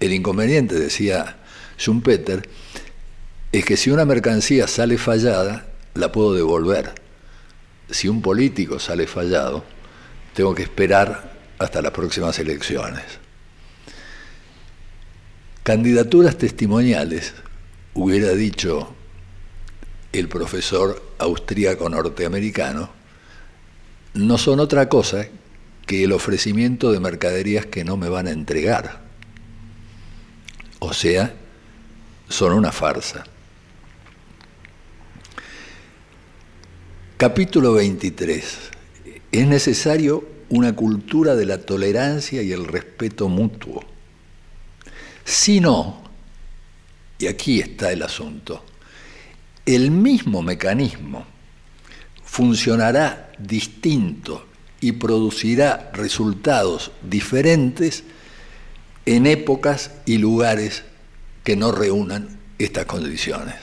El 0.00 0.12
inconveniente, 0.12 0.74
decía 0.76 1.37
Schumpeter, 1.78 2.48
es 3.52 3.64
que 3.64 3.76
si 3.76 3.90
una 3.90 4.04
mercancía 4.04 4.66
sale 4.66 4.98
fallada, 4.98 5.66
la 5.94 6.12
puedo 6.12 6.34
devolver. 6.34 6.94
Si 7.90 8.08
un 8.08 8.20
político 8.20 8.78
sale 8.78 9.06
fallado, 9.06 9.64
tengo 10.34 10.54
que 10.54 10.62
esperar 10.62 11.38
hasta 11.58 11.80
las 11.80 11.92
próximas 11.92 12.38
elecciones. 12.38 13.04
Candidaturas 15.62 16.37
testimoniales, 16.37 17.34
hubiera 17.94 18.30
dicho 18.30 18.94
el 20.12 20.28
profesor 20.28 21.02
austríaco 21.18 21.88
norteamericano, 21.88 22.90
no 24.14 24.38
son 24.38 24.61
otra 24.61 24.88
cosa 24.88 25.26
que 25.87 26.04
el 26.04 26.12
ofrecimiento 26.12 26.92
de 26.92 27.00
mercaderías 27.00 27.66
que 27.66 27.84
no 27.84 27.96
me 27.96 28.08
van 28.08 28.26
a 28.26 28.30
entregar. 28.30 29.00
O 30.80 30.92
sea, 30.92 31.34
son 32.28 32.52
una 32.52 32.72
farsa. 32.72 33.24
Capítulo 37.18 37.72
23. 37.72 38.44
Es 39.33 39.46
necesario 39.48 40.24
una 40.50 40.76
cultura 40.76 41.35
de 41.35 41.46
la 41.46 41.59
tolerancia 41.59 42.42
y 42.42 42.52
el 42.52 42.64
respeto 42.64 43.28
mutuo. 43.28 43.85
Si 45.24 45.59
no, 45.59 46.00
y 47.18 47.26
aquí 47.26 47.59
está 47.59 47.90
el 47.90 48.04
asunto, 48.04 48.64
el 49.66 49.90
mismo 49.90 50.42
mecanismo 50.42 51.26
funcionará 52.22 53.33
distinto 53.37 54.46
y 54.81 54.92
producirá 54.92 55.90
resultados 55.94 56.92
diferentes 57.02 58.04
en 59.07 59.26
épocas 59.26 59.90
y 60.07 60.18
lugares 60.18 60.85
que 61.42 61.57
no 61.57 61.72
reúnan 61.72 62.38
estas 62.61 62.85
condiciones. 62.85 63.57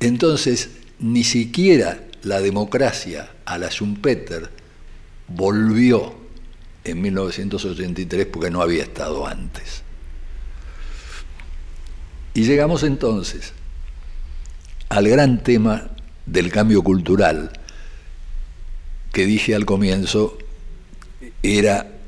Entonces, 0.00 0.70
ni 0.98 1.22
siquiera 1.22 2.07
la 2.22 2.40
democracia 2.40 3.30
a 3.44 3.58
la 3.58 3.68
Schumpeter 3.70 4.50
volvió 5.28 6.14
en 6.84 7.00
1983 7.00 8.26
porque 8.26 8.50
no 8.50 8.62
había 8.62 8.82
estado 8.82 9.26
antes. 9.26 9.82
Y 12.34 12.44
llegamos 12.44 12.82
entonces 12.82 13.52
al 14.88 15.08
gran 15.08 15.42
tema 15.42 15.90
del 16.26 16.50
cambio 16.50 16.82
cultural, 16.82 17.52
que 19.12 19.26
dije 19.26 19.54
al 19.54 19.64
comienzo 19.64 20.38
era 21.42 21.98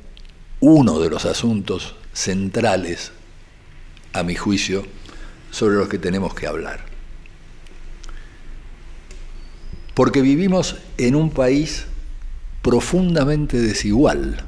uno 0.60 1.00
de 1.00 1.10
los 1.10 1.24
asuntos 1.24 1.94
centrales, 2.12 3.12
a 4.12 4.22
mi 4.22 4.34
juicio, 4.34 4.84
sobre 5.50 5.76
los 5.76 5.88
que 5.88 5.98
tenemos 5.98 6.34
que 6.34 6.46
hablar. 6.46 6.89
Porque 10.00 10.22
vivimos 10.22 10.76
en 10.96 11.14
un 11.14 11.28
país 11.28 11.84
profundamente 12.62 13.60
desigual. 13.60 14.42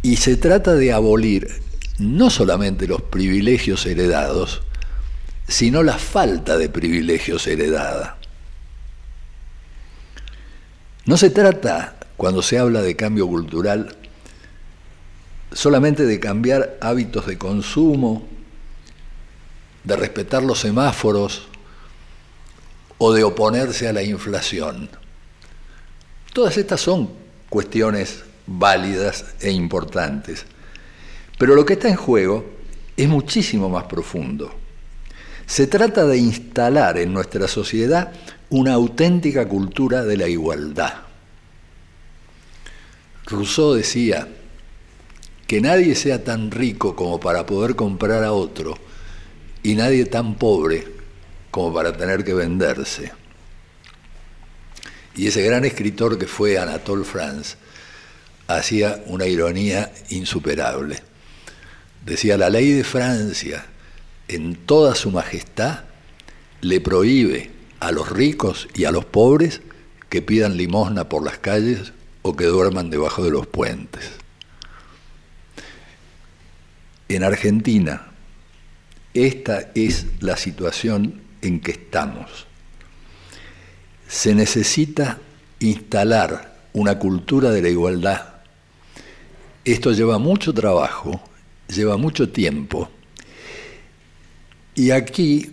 Y 0.00 0.18
se 0.18 0.36
trata 0.36 0.76
de 0.76 0.92
abolir 0.92 1.48
no 1.98 2.30
solamente 2.30 2.86
los 2.86 3.02
privilegios 3.02 3.84
heredados, 3.84 4.62
sino 5.48 5.82
la 5.82 5.98
falta 5.98 6.56
de 6.56 6.68
privilegios 6.68 7.48
heredada. 7.48 8.16
No 11.06 11.16
se 11.16 11.30
trata, 11.30 11.96
cuando 12.16 12.42
se 12.42 12.60
habla 12.60 12.80
de 12.80 12.94
cambio 12.94 13.26
cultural, 13.26 13.96
solamente 15.50 16.06
de 16.06 16.20
cambiar 16.20 16.78
hábitos 16.80 17.26
de 17.26 17.38
consumo, 17.38 18.28
de 19.82 19.96
respetar 19.96 20.44
los 20.44 20.60
semáforos 20.60 21.48
o 22.98 23.12
de 23.12 23.24
oponerse 23.24 23.88
a 23.88 23.92
la 23.92 24.02
inflación. 24.02 24.88
Todas 26.32 26.56
estas 26.56 26.80
son 26.80 27.10
cuestiones 27.48 28.24
válidas 28.46 29.24
e 29.40 29.50
importantes, 29.50 30.44
pero 31.38 31.54
lo 31.54 31.64
que 31.64 31.74
está 31.74 31.88
en 31.88 31.96
juego 31.96 32.44
es 32.96 33.08
muchísimo 33.08 33.68
más 33.68 33.84
profundo. 33.84 34.54
Se 35.46 35.66
trata 35.66 36.06
de 36.06 36.16
instalar 36.16 36.98
en 36.98 37.12
nuestra 37.12 37.48
sociedad 37.48 38.12
una 38.50 38.74
auténtica 38.74 39.46
cultura 39.46 40.04
de 40.04 40.16
la 40.16 40.28
igualdad. 40.28 40.94
Rousseau 43.26 43.74
decía 43.74 44.28
que 45.46 45.60
nadie 45.60 45.94
sea 45.94 46.24
tan 46.24 46.50
rico 46.50 46.96
como 46.96 47.20
para 47.20 47.46
poder 47.46 47.76
comprar 47.76 48.24
a 48.24 48.32
otro 48.32 48.76
y 49.62 49.74
nadie 49.74 50.06
tan 50.06 50.36
pobre 50.36 50.93
como 51.54 51.72
para 51.72 51.96
tener 51.96 52.24
que 52.24 52.34
venderse. 52.34 53.12
Y 55.14 55.28
ese 55.28 55.40
gran 55.42 55.64
escritor 55.64 56.18
que 56.18 56.26
fue 56.26 56.58
Anatole 56.58 57.04
France 57.04 57.54
hacía 58.48 59.04
una 59.06 59.28
ironía 59.28 59.92
insuperable. 60.08 61.00
Decía, 62.04 62.36
la 62.36 62.50
ley 62.50 62.72
de 62.72 62.82
Francia 62.82 63.66
en 64.26 64.56
toda 64.66 64.96
su 64.96 65.12
majestad, 65.12 65.84
le 66.60 66.80
prohíbe 66.80 67.52
a 67.78 67.92
los 67.92 68.10
ricos 68.10 68.66
y 68.74 68.86
a 68.86 68.90
los 68.90 69.04
pobres 69.04 69.60
que 70.08 70.22
pidan 70.22 70.56
limosna 70.56 71.08
por 71.08 71.24
las 71.24 71.38
calles 71.38 71.92
o 72.22 72.34
que 72.34 72.46
duerman 72.46 72.90
debajo 72.90 73.22
de 73.22 73.30
los 73.30 73.46
puentes. 73.46 74.10
En 77.08 77.22
Argentina, 77.22 78.08
esta 79.12 79.70
es 79.76 80.06
la 80.18 80.36
situación 80.36 81.22
en 81.44 81.60
que 81.60 81.72
estamos. 81.72 82.46
Se 84.08 84.34
necesita 84.34 85.18
instalar 85.60 86.54
una 86.72 86.98
cultura 86.98 87.50
de 87.50 87.62
la 87.62 87.68
igualdad. 87.68 88.34
Esto 89.64 89.92
lleva 89.92 90.18
mucho 90.18 90.52
trabajo, 90.52 91.20
lleva 91.68 91.96
mucho 91.96 92.28
tiempo 92.30 92.90
y 94.74 94.90
aquí 94.90 95.52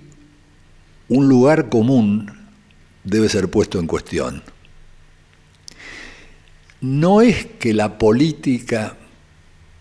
un 1.07 1.27
lugar 1.27 1.69
común 1.69 2.31
debe 3.03 3.29
ser 3.29 3.49
puesto 3.49 3.79
en 3.79 3.87
cuestión. 3.87 4.41
No 6.81 7.21
es 7.21 7.45
que 7.45 7.73
la 7.73 7.99
política 7.99 8.97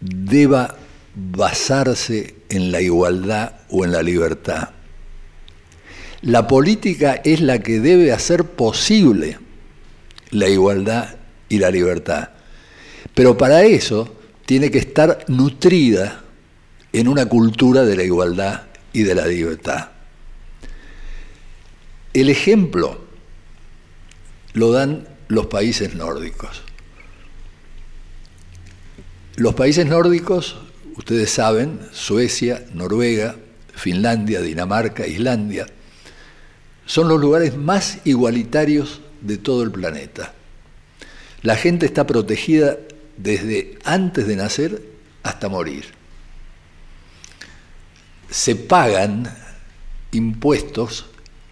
deba 0.01 0.77
basarse 1.14 2.35
en 2.51 2.70
la 2.70 2.81
igualdad 2.81 3.61
o 3.70 3.85
en 3.85 3.92
la 3.92 4.03
libertad. 4.03 4.70
La 6.22 6.46
política 6.46 7.20
es 7.24 7.40
la 7.40 7.61
que 7.61 7.80
debe 7.80 8.12
hacer 8.12 8.44
posible 8.44 9.38
la 10.30 10.48
igualdad 10.48 11.16
y 11.48 11.59
la 11.59 11.70
libertad. 11.70 12.30
Pero 13.14 13.38
para 13.38 13.64
eso 13.64 14.14
tiene 14.44 14.70
que 14.70 14.78
estar 14.78 15.24
nutrida 15.28 16.22
en 16.92 17.09
una 17.09 17.26
cultura 17.26 17.85
de 17.85 17.96
la 17.96 18.02
igualdad 18.02 18.62
y 18.92 19.02
de 19.02 19.14
la 19.14 19.26
libertad. 19.26 19.90
El 22.12 22.28
ejemplo 22.28 23.00
lo 24.52 24.72
dan 24.72 25.09
los 25.28 25.46
países 25.46 25.94
nórdicos. 25.94 26.62
Los 29.37 29.54
países 29.54 29.87
nórdicos, 29.87 30.59
ustedes 30.96 31.30
saben, 31.30 31.80
Suecia, 31.92 32.64
Noruega, 32.74 33.37
Finlandia, 33.74 34.40
Dinamarca, 34.42 35.06
Islandia, 35.06 35.66
son 36.90 37.09
los 37.09 37.20
lugares 37.20 37.57
más 37.57 37.98
igualitarios 38.05 39.00
de 39.20 39.38
todo 39.38 39.62
el 39.62 39.70
planeta. 39.70 40.35
La 41.42 41.57
gente 41.57 41.87
está 41.87 42.07
protegida 42.07 42.79
desde 43.16 43.79
antes 43.85 44.26
de 44.26 44.37
nacer 44.37 44.83
hasta 45.22 45.48
morir 45.48 46.00
se 48.31 48.55
pagan 48.55 49.24
impuestos 50.12 51.07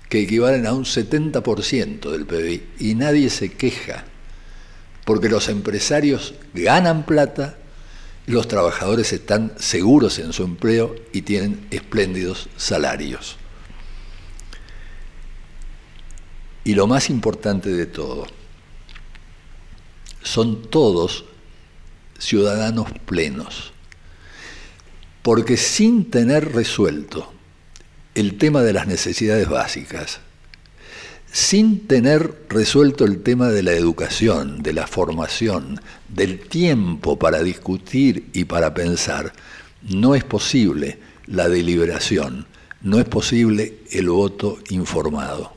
que 0.09 0.20
equivalen 0.20 0.66
a 0.66 0.72
un 0.72 0.85
70% 0.85 2.11
del 2.11 2.24
PBI 2.24 2.62
y 2.79 2.94
nadie 2.94 3.29
se 3.31 3.51
queja, 3.51 4.05
porque 5.05 5.29
los 5.29 5.48
empresarios 5.48 6.35
ganan 6.55 7.05
plata, 7.05 7.59
los 8.27 8.48
trabajadores 8.48 9.12
están 9.12 9.53
seguros 9.59 10.18
en 10.18 10.33
su 10.33 10.44
empleo 10.44 10.94
y 11.12 11.22
tienen 11.22 11.66
espléndidos 11.70 12.48
salarios. 12.57 13.37
Y 16.68 16.74
lo 16.74 16.87
más 16.87 17.09
importante 17.09 17.70
de 17.70 17.87
todo, 17.87 18.26
son 20.22 20.68
todos 20.68 21.24
ciudadanos 22.18 22.88
plenos 23.07 23.72
Porque 25.22 25.57
sin 25.57 26.11
tener 26.11 26.52
resuelto 26.52 27.33
el 28.14 28.37
tema 28.37 28.61
de 28.61 28.74
las 28.74 28.87
necesidades 28.87 29.48
básicas, 29.48 30.20
sin 31.33 31.87
tener 31.87 32.38
resuelto 32.50 33.07
el 33.07 33.22
tema 33.22 33.48
de 33.48 33.62
la 33.62 33.72
educación, 33.72 34.62
de 34.62 34.74
la 34.74 34.87
formación, 34.87 35.81
del 36.11 36.38
tiempo 36.38 37.18
para 37.18 37.42
discutir 37.42 38.28
y 38.35 38.44
para 38.44 38.74
pensar, 38.74 39.33
no 39.88 40.14
es 40.14 40.22
posible 40.22 40.98
la 41.24 41.48
deliberación, 41.48 42.46
no 42.83 42.98
es 42.98 43.07
posible 43.07 43.78
el 43.90 44.11
voto 44.11 44.59
informado. 44.68 45.57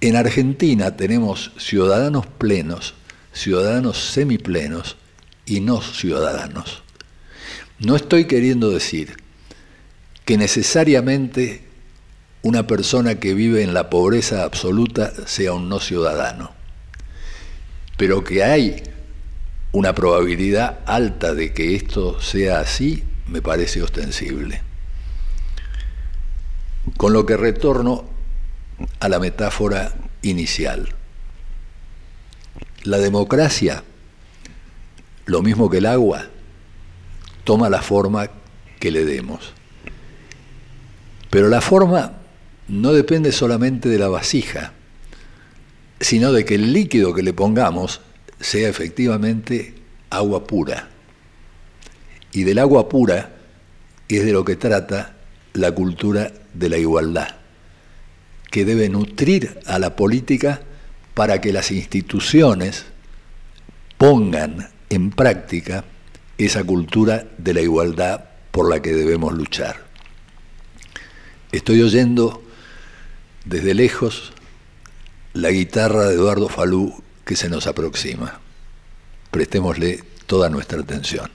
En 0.00 0.14
Argentina 0.14 0.94
tenemos 0.96 1.52
ciudadanos 1.56 2.26
plenos, 2.26 2.94
ciudadanos 3.32 3.98
semiplenos 3.98 4.96
y 5.46 5.60
no 5.60 5.80
ciudadanos. 5.80 6.82
No 7.78 7.96
estoy 7.96 8.26
queriendo 8.26 8.70
decir 8.70 9.16
que 10.26 10.36
necesariamente 10.36 11.64
una 12.42 12.66
persona 12.66 13.14
que 13.14 13.32
vive 13.32 13.62
en 13.62 13.72
la 13.72 13.88
pobreza 13.88 14.44
absoluta 14.44 15.12
sea 15.26 15.54
un 15.54 15.68
no 15.70 15.80
ciudadano, 15.80 16.52
pero 17.96 18.22
que 18.22 18.44
hay 18.44 18.82
una 19.72 19.94
probabilidad 19.94 20.80
alta 20.84 21.34
de 21.34 21.54
que 21.54 21.74
esto 21.74 22.20
sea 22.20 22.60
así, 22.60 23.02
me 23.28 23.40
parece 23.40 23.82
ostensible. 23.82 24.60
Con 26.98 27.12
lo 27.12 27.24
que 27.24 27.36
retorno 27.36 28.15
a 29.00 29.08
la 29.08 29.18
metáfora 29.18 29.94
inicial. 30.22 30.94
La 32.82 32.98
democracia, 32.98 33.82
lo 35.24 35.42
mismo 35.42 35.68
que 35.70 35.78
el 35.78 35.86
agua, 35.86 36.26
toma 37.44 37.70
la 37.70 37.82
forma 37.82 38.30
que 38.78 38.90
le 38.90 39.04
demos. 39.04 39.52
Pero 41.30 41.48
la 41.48 41.60
forma 41.60 42.12
no 42.68 42.92
depende 42.92 43.32
solamente 43.32 43.88
de 43.88 43.98
la 43.98 44.08
vasija, 44.08 44.72
sino 46.00 46.32
de 46.32 46.44
que 46.44 46.56
el 46.56 46.72
líquido 46.72 47.14
que 47.14 47.22
le 47.22 47.32
pongamos 47.32 48.00
sea 48.40 48.68
efectivamente 48.68 49.74
agua 50.10 50.46
pura. 50.46 50.88
Y 52.32 52.44
del 52.44 52.58
agua 52.58 52.88
pura 52.88 53.32
es 54.08 54.24
de 54.24 54.32
lo 54.32 54.44
que 54.44 54.56
trata 54.56 55.16
la 55.54 55.72
cultura 55.72 56.32
de 56.52 56.68
la 56.68 56.76
igualdad, 56.76 57.35
que 58.50 58.64
debe 58.64 58.88
nutrir 58.88 59.60
a 59.66 59.78
la 59.78 59.96
política 59.96 60.62
para 61.14 61.40
que 61.40 61.52
las 61.52 61.70
instituciones 61.70 62.86
pongan 63.98 64.68
en 64.90 65.10
práctica 65.10 65.84
esa 66.38 66.62
cultura 66.64 67.26
de 67.38 67.54
la 67.54 67.60
igualdad 67.60 68.24
por 68.50 68.70
la 68.70 68.80
que 68.80 68.92
debemos 68.92 69.32
luchar. 69.32 69.84
Estoy 71.52 71.82
oyendo 71.82 72.42
desde 73.44 73.74
lejos 73.74 74.32
la 75.32 75.50
guitarra 75.50 76.06
de 76.06 76.14
Eduardo 76.14 76.48
Falú 76.48 77.02
que 77.24 77.36
se 77.36 77.48
nos 77.48 77.66
aproxima. 77.66 78.40
Prestémosle 79.30 80.02
toda 80.26 80.48
nuestra 80.48 80.80
atención. 80.80 81.30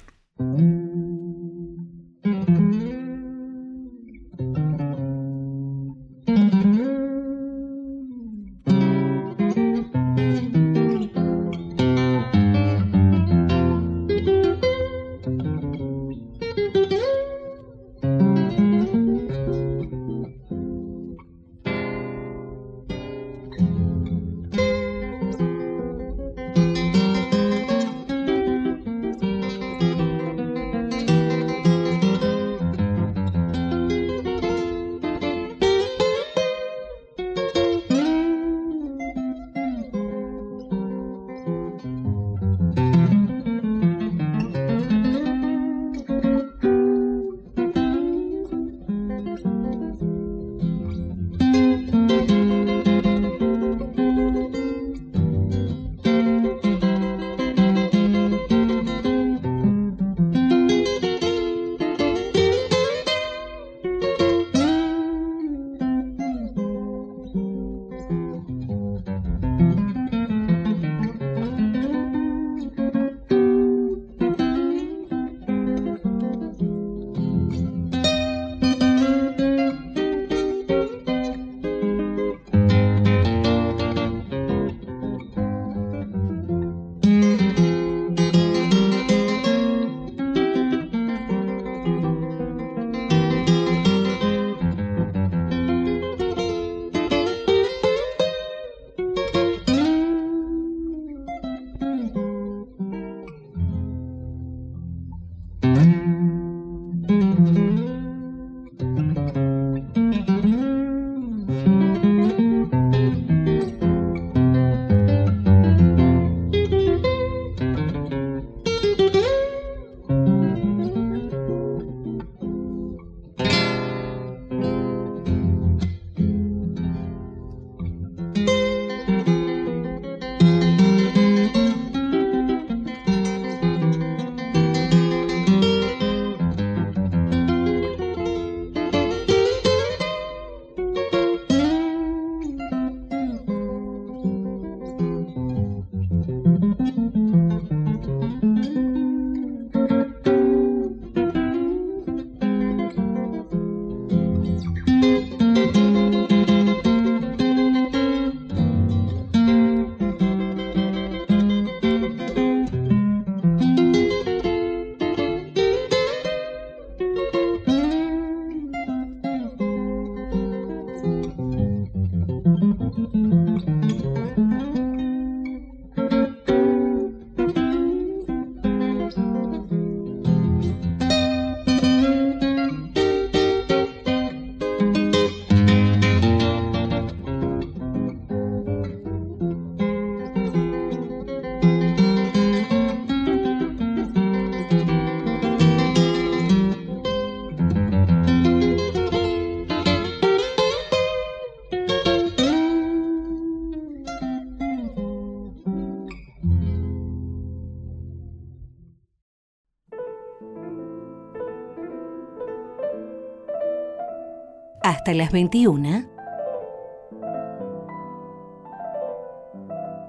Hasta 215.02 215.16
las 215.16 215.32
21. 215.32 216.06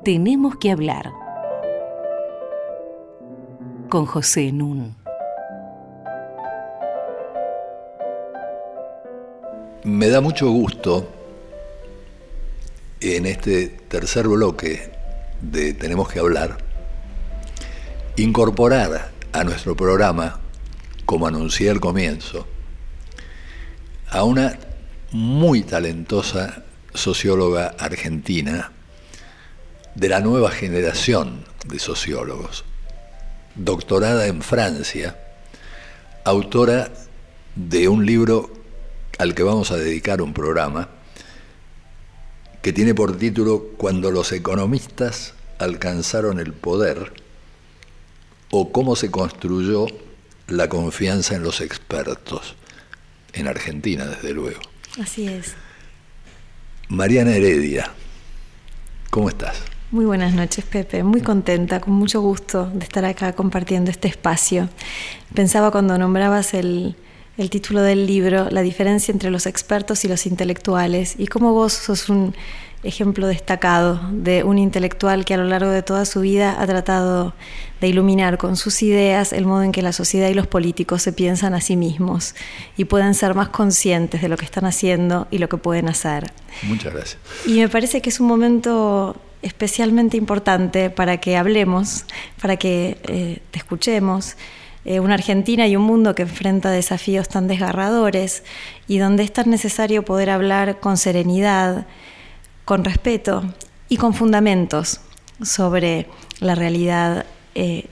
Tenemos 0.04 0.56
que 0.56 0.70
hablar. 0.70 1.10
Con 3.88 4.04
José 4.04 4.52
Nun. 4.52 4.94
Me 9.84 10.10
da 10.10 10.20
mucho 10.20 10.50
gusto 10.50 11.08
en 13.00 13.24
este 13.24 13.68
tercer 13.68 14.28
bloque 14.28 14.92
de 15.40 15.72
Tenemos 15.72 16.10
que 16.10 16.18
hablar 16.18 16.58
incorporar 18.16 19.10
a 19.32 19.42
nuestro 19.42 19.74
programa, 19.74 20.38
como 21.06 21.26
anuncié 21.26 21.70
al 21.70 21.80
comienzo, 21.80 22.46
a 24.10 24.24
una 24.24 24.58
muy 25.12 25.62
talentosa 25.62 26.64
socióloga 26.94 27.74
argentina 27.78 28.72
de 29.94 30.08
la 30.08 30.20
nueva 30.20 30.50
generación 30.50 31.44
de 31.66 31.78
sociólogos, 31.78 32.64
doctorada 33.54 34.26
en 34.26 34.40
Francia, 34.40 35.18
autora 36.24 36.90
de 37.54 37.88
un 37.88 38.06
libro 38.06 38.50
al 39.18 39.34
que 39.34 39.42
vamos 39.42 39.70
a 39.70 39.76
dedicar 39.76 40.22
un 40.22 40.32
programa, 40.32 40.88
que 42.62 42.72
tiene 42.72 42.94
por 42.94 43.18
título 43.18 43.72
Cuando 43.76 44.10
los 44.10 44.32
economistas 44.32 45.34
alcanzaron 45.58 46.40
el 46.40 46.54
poder 46.54 47.12
o 48.50 48.72
cómo 48.72 48.96
se 48.96 49.10
construyó 49.10 49.86
la 50.48 50.68
confianza 50.70 51.34
en 51.34 51.42
los 51.42 51.60
expertos 51.60 52.54
en 53.34 53.48
Argentina, 53.48 54.06
desde 54.06 54.32
luego. 54.32 54.71
Así 55.00 55.26
es. 55.26 55.54
Mariana 56.88 57.34
Heredia, 57.34 57.90
¿cómo 59.10 59.28
estás? 59.30 59.62
Muy 59.90 60.04
buenas 60.04 60.34
noches, 60.34 60.64
Pepe. 60.64 61.02
Muy 61.02 61.22
contenta, 61.22 61.80
con 61.80 61.94
mucho 61.94 62.20
gusto 62.20 62.70
de 62.74 62.84
estar 62.84 63.04
acá 63.04 63.32
compartiendo 63.32 63.90
este 63.90 64.08
espacio. 64.08 64.68
Pensaba 65.34 65.70
cuando 65.70 65.96
nombrabas 65.96 66.54
el, 66.54 66.96
el 67.38 67.50
título 67.50 67.82
del 67.82 68.06
libro, 68.06 68.48
la 68.50 68.60
diferencia 68.60 69.12
entre 69.12 69.30
los 69.30 69.46
expertos 69.46 70.04
y 70.04 70.08
los 70.08 70.26
intelectuales, 70.26 71.14
y 71.18 71.26
cómo 71.26 71.52
vos 71.52 71.72
sos 71.72 72.10
un 72.10 72.34
ejemplo 72.82 73.26
destacado 73.26 74.00
de 74.10 74.42
un 74.42 74.58
intelectual 74.58 75.24
que 75.24 75.34
a 75.34 75.36
lo 75.36 75.44
largo 75.44 75.70
de 75.70 75.82
toda 75.82 76.04
su 76.04 76.20
vida 76.20 76.60
ha 76.60 76.66
tratado 76.66 77.32
de 77.80 77.88
iluminar 77.88 78.38
con 78.38 78.56
sus 78.56 78.82
ideas 78.82 79.32
el 79.32 79.46
modo 79.46 79.62
en 79.62 79.72
que 79.72 79.82
la 79.82 79.92
sociedad 79.92 80.28
y 80.28 80.34
los 80.34 80.46
políticos 80.46 81.02
se 81.02 81.12
piensan 81.12 81.54
a 81.54 81.60
sí 81.60 81.76
mismos 81.76 82.34
y 82.76 82.84
pueden 82.84 83.14
ser 83.14 83.34
más 83.34 83.48
conscientes 83.48 84.22
de 84.22 84.28
lo 84.28 84.36
que 84.36 84.44
están 84.44 84.64
haciendo 84.64 85.28
y 85.30 85.38
lo 85.38 85.48
que 85.48 85.56
pueden 85.56 85.88
hacer. 85.88 86.32
Muchas 86.64 86.92
gracias. 86.92 87.18
Y 87.46 87.60
me 87.60 87.68
parece 87.68 88.00
que 88.00 88.10
es 88.10 88.20
un 88.20 88.26
momento 88.26 89.16
especialmente 89.42 90.16
importante 90.16 90.90
para 90.90 91.18
que 91.18 91.36
hablemos, 91.36 92.04
para 92.40 92.56
que 92.56 92.98
eh, 93.04 93.40
te 93.50 93.58
escuchemos. 93.58 94.36
Eh, 94.84 94.98
una 94.98 95.14
Argentina 95.14 95.68
y 95.68 95.76
un 95.76 95.84
mundo 95.84 96.16
que 96.16 96.22
enfrenta 96.22 96.70
desafíos 96.70 97.28
tan 97.28 97.46
desgarradores 97.46 98.42
y 98.88 98.98
donde 98.98 99.22
es 99.22 99.32
tan 99.32 99.48
necesario 99.48 100.04
poder 100.04 100.28
hablar 100.30 100.80
con 100.80 100.96
serenidad, 100.96 101.86
con 102.64 102.84
respeto 102.84 103.42
y 103.88 103.96
con 103.96 104.14
fundamentos 104.14 105.00
sobre 105.42 106.06
la 106.40 106.54
realidad 106.54 107.26
eh, 107.54 107.86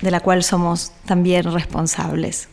de 0.00 0.10
la 0.10 0.20
cual 0.20 0.42
somos 0.42 0.92
también 1.06 1.52
responsables. 1.52 2.48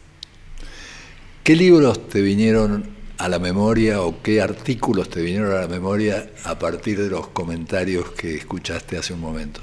¿Qué 1.43 1.55
libros 1.55 2.09
te 2.09 2.21
vinieron 2.21 2.89
a 3.17 3.29
la 3.29 3.39
memoria 3.39 4.01
o 4.01 4.21
qué 4.21 4.41
artículos 4.41 5.09
te 5.09 5.21
vinieron 5.21 5.51
a 5.51 5.61
la 5.61 5.67
memoria 5.67 6.29
a 6.43 6.59
partir 6.59 7.01
de 7.01 7.09
los 7.09 7.27
comentarios 7.27 8.11
que 8.11 8.35
escuchaste 8.35 8.97
hace 8.97 9.13
un 9.13 9.21
momento? 9.21 9.61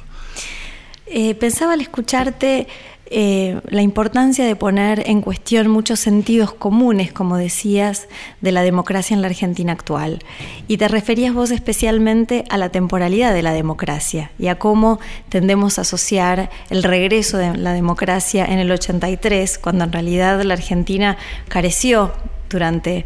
Eh, 1.06 1.34
pensaba 1.34 1.74
al 1.74 1.80
escucharte 1.80 2.66
eh, 3.10 3.60
la 3.68 3.82
importancia 3.82 4.46
de 4.46 4.56
poner 4.56 5.08
en 5.08 5.20
cuestión 5.20 5.68
muchos 5.68 6.00
sentidos 6.00 6.54
comunes, 6.54 7.12
como 7.12 7.36
decías, 7.36 8.08
de 8.40 8.50
la 8.50 8.62
democracia 8.62 9.14
en 9.14 9.20
la 9.20 9.28
Argentina 9.28 9.72
actual. 9.72 10.20
Y 10.68 10.78
te 10.78 10.88
referías 10.88 11.34
vos 11.34 11.50
especialmente 11.50 12.44
a 12.48 12.56
la 12.56 12.70
temporalidad 12.70 13.34
de 13.34 13.42
la 13.42 13.52
democracia 13.52 14.30
y 14.38 14.46
a 14.46 14.58
cómo 14.58 15.00
tendemos 15.28 15.78
a 15.78 15.82
asociar 15.82 16.50
el 16.70 16.82
regreso 16.82 17.36
de 17.36 17.56
la 17.56 17.74
democracia 17.74 18.46
en 18.46 18.58
el 18.58 18.70
83, 18.70 19.58
cuando 19.58 19.84
en 19.84 19.92
realidad 19.92 20.42
la 20.42 20.54
Argentina 20.54 21.18
careció 21.48 22.12
durante 22.54 23.04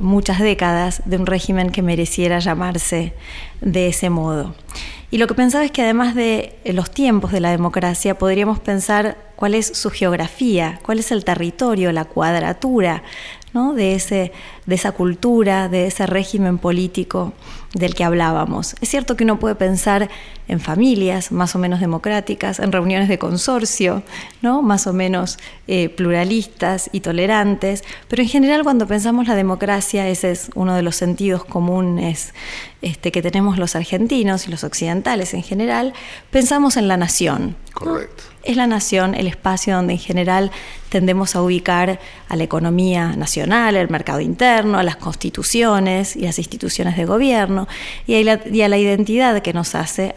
muchas 0.00 0.38
décadas 0.38 1.02
de 1.06 1.16
un 1.16 1.26
régimen 1.26 1.70
que 1.70 1.80
mereciera 1.80 2.38
llamarse 2.38 3.14
de 3.62 3.88
ese 3.88 4.10
modo. 4.10 4.54
Y 5.10 5.16
lo 5.18 5.26
que 5.26 5.34
pensaba 5.34 5.64
es 5.64 5.72
que 5.72 5.82
además 5.82 6.14
de 6.14 6.54
los 6.66 6.90
tiempos 6.90 7.32
de 7.32 7.40
la 7.40 7.50
democracia, 7.50 8.18
podríamos 8.18 8.60
pensar 8.60 9.16
cuál 9.34 9.54
es 9.54 9.66
su 9.66 9.90
geografía, 9.90 10.78
cuál 10.82 10.98
es 10.98 11.10
el 11.10 11.24
territorio, 11.24 11.90
la 11.92 12.04
cuadratura 12.04 13.02
de, 13.74 13.94
ese, 13.94 14.32
de 14.66 14.74
esa 14.74 14.92
cultura, 14.92 15.68
de 15.68 15.86
ese 15.86 16.06
régimen 16.06 16.58
político 16.58 17.32
del 17.74 17.94
que 17.94 18.04
hablábamos. 18.04 18.76
Es 18.80 18.88
cierto 18.88 19.16
que 19.16 19.24
uno 19.24 19.40
puede 19.40 19.56
pensar 19.56 20.08
en 20.50 20.60
familias 20.60 21.30
más 21.30 21.54
o 21.54 21.58
menos 21.58 21.80
democráticas, 21.80 22.58
en 22.58 22.72
reuniones 22.72 23.08
de 23.08 23.18
consorcio, 23.18 24.02
¿no? 24.42 24.62
más 24.62 24.86
o 24.88 24.92
menos 24.92 25.38
eh, 25.68 25.88
pluralistas 25.88 26.90
y 26.92 27.00
tolerantes, 27.00 27.84
pero 28.08 28.22
en 28.22 28.28
general 28.28 28.64
cuando 28.64 28.86
pensamos 28.86 29.28
la 29.28 29.36
democracia, 29.36 30.08
ese 30.08 30.32
es 30.32 30.50
uno 30.56 30.74
de 30.74 30.82
los 30.82 30.96
sentidos 30.96 31.44
comunes 31.44 32.34
este, 32.82 33.12
que 33.12 33.22
tenemos 33.22 33.58
los 33.58 33.76
argentinos 33.76 34.48
y 34.48 34.50
los 34.50 34.64
occidentales 34.64 35.34
en 35.34 35.42
general, 35.42 35.92
pensamos 36.30 36.76
en 36.76 36.88
la 36.88 36.96
nación. 36.96 37.56
Correcto. 37.72 38.24
Es 38.42 38.56
la 38.56 38.66
nación 38.66 39.14
el 39.14 39.26
espacio 39.26 39.76
donde 39.76 39.92
en 39.92 39.98
general 39.98 40.50
tendemos 40.88 41.36
a 41.36 41.42
ubicar 41.42 42.00
a 42.28 42.36
la 42.36 42.44
economía 42.44 43.14
nacional, 43.16 43.76
el 43.76 43.90
mercado 43.90 44.20
interno, 44.20 44.78
a 44.78 44.82
las 44.82 44.96
constituciones 44.96 46.16
y 46.16 46.22
las 46.22 46.38
instituciones 46.38 46.96
de 46.96 47.04
gobierno 47.04 47.68
y 48.06 48.14
a 48.28 48.68
la, 48.68 48.78
identidad 48.78 49.40
que 49.42 49.52
nos 49.52 49.74
hace 49.74 50.14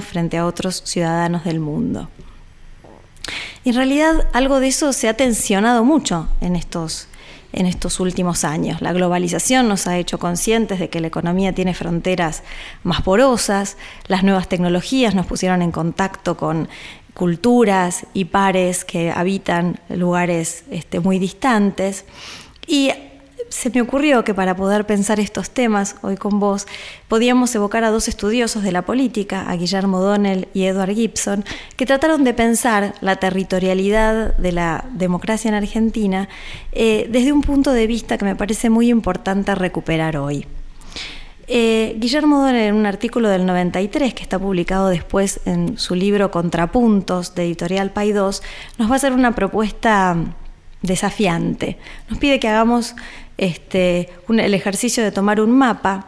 frente 0.00 0.38
a 0.38 0.46
otros 0.46 0.82
ciudadanos 0.84 1.44
del 1.44 1.60
mundo. 1.60 2.08
en 3.64 3.74
realidad 3.74 4.26
algo 4.32 4.60
de 4.60 4.68
eso 4.68 4.92
se 4.92 5.08
ha 5.08 5.14
tensionado 5.14 5.84
mucho 5.84 6.28
en 6.40 6.56
estos, 6.56 7.08
en 7.52 7.66
estos 7.66 8.00
últimos 8.00 8.44
años. 8.44 8.80
La 8.80 8.92
globalización 8.92 9.68
nos 9.68 9.86
ha 9.86 9.98
hecho 9.98 10.18
conscientes 10.18 10.78
de 10.78 10.88
que 10.88 11.00
la 11.00 11.08
economía 11.08 11.52
tiene 11.52 11.74
fronteras 11.74 12.42
más 12.82 13.02
porosas, 13.02 13.76
las 14.06 14.22
nuevas 14.22 14.48
tecnologías 14.48 15.14
nos 15.14 15.26
pusieron 15.26 15.60
en 15.60 15.72
contacto 15.72 16.36
con 16.36 16.68
culturas 17.12 18.06
y 18.14 18.26
pares 18.26 18.84
que 18.84 19.10
habitan 19.10 19.80
lugares 19.88 20.64
este, 20.70 21.00
muy 21.00 21.18
distantes. 21.18 22.04
Y 22.66 22.92
se 23.48 23.70
me 23.70 23.80
ocurrió 23.80 24.24
que 24.24 24.34
para 24.34 24.56
poder 24.56 24.86
pensar 24.86 25.20
estos 25.20 25.50
temas 25.50 25.96
hoy 26.02 26.16
con 26.16 26.40
vos, 26.40 26.66
podíamos 27.08 27.54
evocar 27.54 27.84
a 27.84 27.90
dos 27.90 28.08
estudiosos 28.08 28.62
de 28.62 28.72
la 28.72 28.82
política, 28.82 29.48
a 29.48 29.56
Guillermo 29.56 30.00
Donnell 30.00 30.48
y 30.54 30.64
Edward 30.64 30.94
Gibson, 30.94 31.44
que 31.76 31.86
trataron 31.86 32.24
de 32.24 32.34
pensar 32.34 32.94
la 33.00 33.16
territorialidad 33.16 34.36
de 34.36 34.52
la 34.52 34.84
democracia 34.92 35.48
en 35.48 35.54
Argentina 35.54 36.28
eh, 36.72 37.08
desde 37.10 37.32
un 37.32 37.42
punto 37.42 37.72
de 37.72 37.86
vista 37.86 38.18
que 38.18 38.24
me 38.24 38.36
parece 38.36 38.70
muy 38.70 38.90
importante 38.90 39.54
recuperar 39.54 40.16
hoy. 40.16 40.46
Eh, 41.50 41.96
Guillermo 41.98 42.40
Donner, 42.40 42.68
en 42.68 42.74
un 42.74 42.84
artículo 42.84 43.30
del 43.30 43.46
93 43.46 44.12
que 44.12 44.22
está 44.22 44.38
publicado 44.38 44.88
después 44.88 45.40
en 45.46 45.78
su 45.78 45.94
libro 45.94 46.30
Contrapuntos 46.30 47.34
de 47.34 47.44
Editorial 47.44 47.90
Pay 47.90 48.12
2, 48.12 48.42
nos 48.76 48.90
va 48.90 48.92
a 48.92 48.96
hacer 48.96 49.14
una 49.14 49.34
propuesta 49.34 50.14
desafiante. 50.82 51.78
Nos 52.10 52.18
pide 52.18 52.38
que 52.38 52.48
hagamos 52.48 52.94
este, 53.38 54.10
el 54.28 54.54
ejercicio 54.54 55.02
de 55.02 55.12
tomar 55.12 55.40
un 55.40 55.56
mapa, 55.56 56.06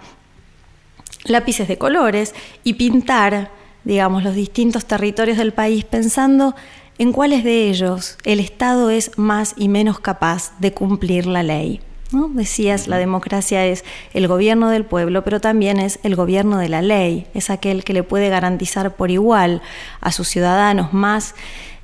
lápices 1.25 1.69
de 1.69 1.79
colores 1.79 2.35
y 2.65 2.75
pintar, 2.75 3.51
digamos, 3.85 4.23
los 4.23 4.35
distintos 4.35 4.85
territorios 4.85 5.39
del 5.39 5.53
país 5.53 5.85
pensando 5.85 6.55
en 6.99 7.13
cuáles 7.13 7.45
de 7.45 7.71
ellos 7.71 8.19
el 8.25 8.41
Estado 8.41 8.91
es 8.91 9.17
más 9.17 9.55
y 9.57 9.69
menos 9.69 10.01
capaz 10.01 10.53
de 10.59 10.73
cumplir 10.73 11.27
la 11.27 11.43
ley. 11.43 11.81
Decías, 12.13 12.89
la 12.89 12.99
democracia 12.99 13.65
es 13.67 13.85
el 14.13 14.27
gobierno 14.27 14.69
del 14.69 14.85
pueblo, 14.85 15.23
pero 15.23 15.41
también 15.41 15.79
es 15.79 16.01
el 16.03 16.17
gobierno 16.17 16.59
de 16.59 16.69
la 16.69 16.83
ley, 16.83 17.29
es 17.35 17.51
aquel 17.51 17.85
que 17.85 17.93
le 17.93 18.03
puede 18.03 18.29
garantizar 18.29 18.97
por 18.97 19.13
igual 19.13 19.63
a 20.01 20.11
sus 20.11 20.29
ciudadanos 20.29 20.93
más 20.93 21.37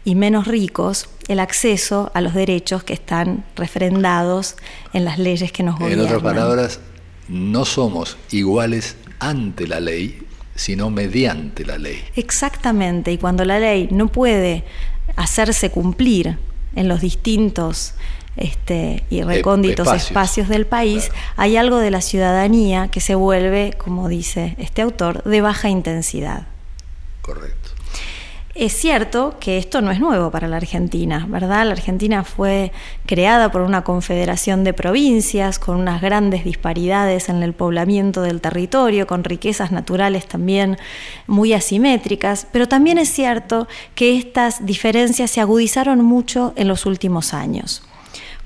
y 0.07 0.15
menos 0.15 0.47
ricos 0.47 1.09
el 1.27 1.41
acceso 1.41 2.13
a 2.15 2.21
los 2.21 2.33
derechos 2.33 2.85
que 2.85 2.93
están 2.93 3.45
refrendados 3.57 4.55
en 4.93 5.05
las 5.05 5.19
leyes 5.19 5.51
que 5.51 5.65
nos 5.65 5.75
gobiernan. 5.81 6.07
En 6.07 6.15
otras 6.15 6.23
palabras, 6.23 6.81
no 7.29 7.65
somos 7.65 8.17
iguales 8.31 8.97
ante 9.19 9.67
la 9.67 9.81
ley, 9.81 10.23
sino 10.55 10.91
mediante 10.91 11.67
la 11.67 11.77
ley. 11.77 12.05
Exactamente, 12.15 13.11
y 13.11 13.19
cuando 13.19 13.45
la 13.45 13.59
ley 13.59 13.89
no 13.91 14.07
puede 14.07 14.65
hacerse 15.17 15.71
cumplir 15.71 16.39
en 16.77 16.87
los 16.87 17.01
distintos 17.01 17.95
este, 18.37 19.03
y 19.11 19.23
recónditos 19.23 19.93
espacios. 19.93 20.49
del 20.49 20.67
país, 20.67 21.11
hay 21.37 21.57
algo 21.57 21.79
de 21.79 21.91
la 21.91 22.01
ciudadanía 22.01 22.89
que 22.93 23.01
se 23.01 23.17
vuelve, 23.17 23.75
como 23.77 24.09
dice 24.09 24.55
este 24.59 24.83
autor, 24.83 25.25
de 25.25 25.41
baja 25.41 25.69
intensidad. 25.69 26.47
Correcto. 27.23 27.66
Es 28.59 28.73
cierto 28.73 29.35
que 29.39 29.59
esto 29.59 29.83
no 29.83 29.91
es 29.91 30.01
nuevo 30.01 30.31
para 30.31 30.49
la 30.49 30.57
Argentina, 30.57 31.27
¿verdad? 31.29 31.67
La 31.67 31.73
Argentina 31.73 32.25
fue 32.25 32.73
creada 33.05 33.51
por 33.53 33.61
una 33.61 33.85
confederación 33.85 34.65
de 34.65 34.73
provincias 34.73 35.59
con 35.59 35.77
unas 35.77 36.01
grandes 36.01 36.43
disparidades 36.43 37.29
en 37.29 37.43
el 37.43 37.53
poblamiento 37.53 38.23
del 38.23 38.41
territorio, 38.41 39.07
con 39.07 39.25
riquezas 39.25 39.73
naturales 39.73 40.27
también 40.27 40.79
muy 41.27 41.53
asimétricas, 41.53 42.47
pero 42.51 42.67
también 42.67 42.97
es 42.97 43.11
cierto 43.11 43.69
que 43.95 44.17
estas 44.17 44.65
diferencias 44.65 45.31
se 45.31 45.43
agudizaron 45.43 46.03
mucho 46.03 46.55
en 46.57 46.69
los 46.69 46.87
últimos 46.87 47.35
años. 47.35 47.83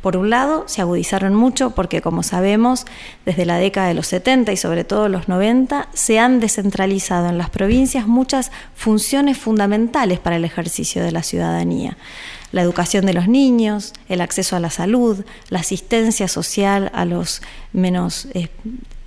Por 0.02 0.16
un 0.16 0.30
lado, 0.30 0.64
se 0.66 0.80
agudizaron 0.80 1.34
mucho 1.34 1.70
porque, 1.70 2.00
como 2.00 2.22
sabemos, 2.22 2.86
desde 3.26 3.44
la 3.44 3.58
década 3.58 3.88
de 3.88 3.94
los 3.94 4.06
70 4.06 4.50
y 4.52 4.56
sobre 4.56 4.84
todo 4.84 5.10
los 5.10 5.28
90, 5.28 5.88
se 5.92 6.18
han 6.18 6.40
descentralizado 6.40 7.28
en 7.28 7.36
las 7.36 7.50
provincias 7.50 8.06
muchas 8.06 8.50
funciones 8.74 9.36
fundamentales 9.36 10.18
para 10.18 10.36
el 10.36 10.44
ejercicio 10.46 11.04
de 11.04 11.12
la 11.12 11.22
ciudadanía. 11.22 11.98
La 12.50 12.62
educación 12.62 13.04
de 13.04 13.12
los 13.12 13.28
niños, 13.28 13.92
el 14.08 14.22
acceso 14.22 14.56
a 14.56 14.60
la 14.60 14.70
salud, 14.70 15.24
la 15.50 15.60
asistencia 15.60 16.28
social 16.28 16.90
a 16.94 17.04
los 17.04 17.42
menos 17.72 18.26
eh, 18.32 18.48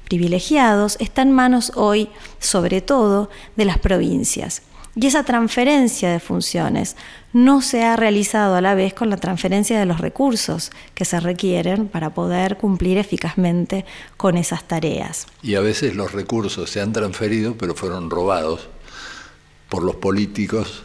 privilegiados, 0.07 0.97
está 0.99 1.23
en 1.23 1.31
manos 1.31 1.71
hoy, 1.75 2.09
sobre 2.37 2.81
todo, 2.81 3.31
de 3.55 3.65
las 3.65 3.79
provincias. 3.79 4.61
Y 4.95 5.07
esa 5.07 5.23
transferencia 5.23 6.11
de 6.11 6.19
funciones 6.19 6.95
no 7.33 7.61
se 7.61 7.83
ha 7.83 7.95
realizado 7.95 8.55
a 8.55 8.61
la 8.61 8.75
vez 8.75 8.93
con 8.93 9.09
la 9.09 9.17
transferencia 9.17 9.79
de 9.79 9.87
los 9.87 9.99
recursos 9.99 10.71
que 10.93 11.03
se 11.03 11.19
requieren 11.19 11.87
para 11.87 12.11
poder 12.11 12.57
cumplir 12.57 12.99
eficazmente 12.99 13.85
con 14.17 14.37
esas 14.37 14.67
tareas. 14.67 15.25
Y 15.41 15.55
a 15.55 15.61
veces 15.61 15.95
los 15.95 16.11
recursos 16.11 16.69
se 16.69 16.79
han 16.79 16.93
transferido, 16.93 17.55
pero 17.57 17.73
fueron 17.73 18.11
robados 18.11 18.69
por 19.69 19.83
los 19.83 19.95
políticos 19.95 20.83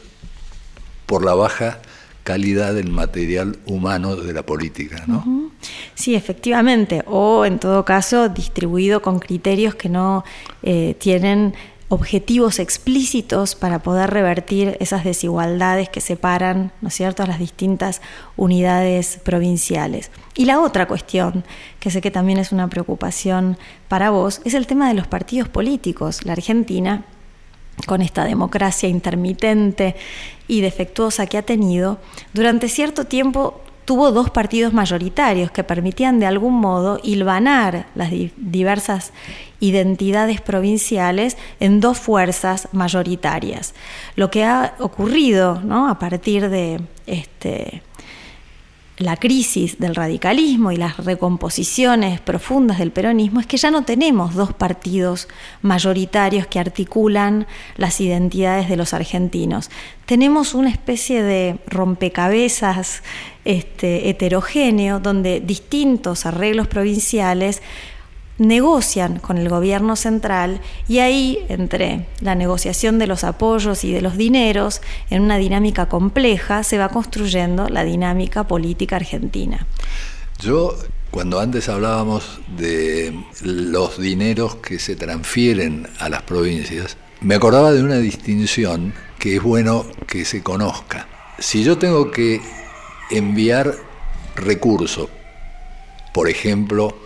por 1.04 1.24
la 1.24 1.34
baja 1.34 1.80
calidad 2.22 2.74
del 2.74 2.90
material 2.90 3.59
humano 3.64 4.14
de 4.14 4.34
la 4.34 4.44
política, 4.44 5.04
¿no? 5.06 5.50
Sí, 5.94 6.14
efectivamente, 6.14 7.02
o 7.06 7.46
en 7.46 7.59
todo 7.59 7.86
caso 7.86 8.28
distribuido 8.28 9.00
con 9.00 9.18
criterios 9.18 9.74
que 9.74 9.88
no 9.88 10.24
eh, 10.62 10.94
tienen 10.98 11.54
objetivos 11.89 12.59
explícitos 12.59 13.55
para 13.55 13.78
poder 13.78 14.11
revertir 14.11 14.76
esas 14.78 15.05
desigualdades 15.05 15.89
que 15.89 16.01
separan, 16.01 16.70
¿no 16.82 16.89
es 16.89 16.95
cierto?, 16.95 17.22
a 17.22 17.26
las 17.26 17.39
distintas 17.39 18.03
unidades 18.36 19.20
provinciales. 19.22 20.11
Y 20.34 20.45
la 20.45 20.61
otra 20.61 20.86
cuestión, 20.86 21.45
que 21.80 21.91
sé 21.91 22.01
que 22.01 22.11
también 22.11 22.39
es 22.39 22.53
una 22.53 22.68
preocupación 22.68 23.57
para 23.89 24.11
vos, 24.11 24.43
es 24.45 24.55
el 24.55 24.66
tema 24.66 24.89
de 24.89 24.95
los 24.95 25.07
partidos 25.07 25.49
políticos. 25.49 26.24
La 26.24 26.32
Argentina, 26.32 27.05
con 27.86 28.03
esta 28.03 28.24
democracia 28.24 28.89
intermitente 28.89 29.97
y 30.47 30.61
defectuosa 30.61 31.26
que 31.26 31.39
ha 31.39 31.43
tenido, 31.43 31.99
durante 32.34 32.68
cierto 32.68 33.07
tiempo 33.07 33.62
tuvo 33.89 34.12
dos 34.12 34.28
partidos 34.28 34.74
mayoritarios 34.74 35.51
que 35.51 35.64
permitían 35.64 36.20
de 36.20 36.26
algún 36.26 36.61
modo 36.61 37.01
hilvanar 37.03 37.86
las 37.95 38.11
diversas 38.36 39.14
identidades 39.61 40.43
provinciales 40.43 41.39
en 41.59 41.80
dos 41.80 41.99
fuerzas 41.99 42.68
mayoritarias. 42.72 43.72
Lo 44.14 44.30
que 44.30 44.45
ha 44.45 44.74
ocurrido 44.78 45.62
¿no? 45.64 45.89
a 45.89 45.99
partir 45.99 46.51
de 46.51 46.82
este, 47.07 47.80
la 48.99 49.16
crisis 49.16 49.78
del 49.78 49.94
radicalismo 49.94 50.72
y 50.72 50.76
las 50.76 50.96
recomposiciones 50.99 52.20
profundas 52.20 52.78
del 52.78 52.90
peronismo 52.90 53.40
es 53.40 53.46
que 53.46 53.57
ya 53.57 53.70
no 53.70 53.84
tenemos 53.84 54.34
dos 54.34 54.53
partidos 54.53 55.28
mayoritarios 55.62 56.49
que 56.49 56.59
articulan 56.59 57.46
las 57.76 58.01
identidades 58.01 58.68
de 58.68 58.76
los 58.76 58.94
argentinos. 58.94 59.70
Tenemos 60.05 60.55
una 60.55 60.70
especie 60.70 61.22
de 61.22 61.59
rompecabezas 61.66 63.03
este, 63.44 64.11
heterogéneo 64.11 64.99
donde 64.99 65.40
distintos 65.40 66.26
arreglos 66.26 66.66
provinciales 66.66 67.62
negocian 68.39 69.18
con 69.18 69.36
el 69.36 69.49
gobierno 69.49 69.97
central 69.97 70.61
y 70.86 71.01
ahí, 71.01 71.45
entre 71.49 72.07
la 72.20 72.34
negociación 72.34 72.99
de 72.99 73.07
los 73.07 73.24
apoyos 73.24 73.84
y 73.84 73.93
de 73.93 74.01
los 74.01 74.16
dineros, 74.16 74.80
en 75.11 75.22
una 75.22 75.36
dinámica 75.36 75.89
compleja, 75.89 76.62
se 76.62 76.78
va 76.78 76.89
construyendo 76.89 77.68
la 77.68 77.84
dinámica 77.84 78.47
política 78.47 78.97
argentina. 78.97 79.66
Yo, 80.41 80.76
cuando 81.11 81.41
antes 81.41 81.68
hablábamos 81.68 82.41
de 82.57 83.12
los 83.43 83.99
dineros 83.99 84.57
que 84.57 84.78
se 84.78 84.95
transfieren 84.95 85.89
a 85.99 86.09
las 86.09 86.22
provincias, 86.22 86.97
me 87.20 87.34
acordaba 87.34 87.72
de 87.72 87.82
una 87.82 87.99
distinción 87.99 88.95
que 89.18 89.36
es 89.36 89.43
bueno 89.43 89.84
que 90.07 90.24
se 90.24 90.43
conozca. 90.43 91.09
Si 91.41 91.64
yo 91.64 91.76
tengo 91.78 92.12
que 92.12 92.41
enviar 93.11 93.74
recursos, 94.36 95.09
por 96.14 96.28
ejemplo, 96.28 96.97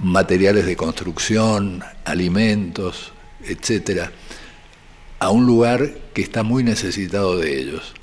materiales 0.00 0.66
de 0.66 0.76
construcción, 0.76 1.82
alimentos, 2.04 3.12
etcétera, 3.44 4.12
a 5.18 5.30
un 5.30 5.46
lugar 5.46 5.90
que 6.14 6.22
está 6.22 6.42
muy 6.42 6.62
necesitado 6.62 7.36
de 7.38 7.60
ellos. 7.60 7.94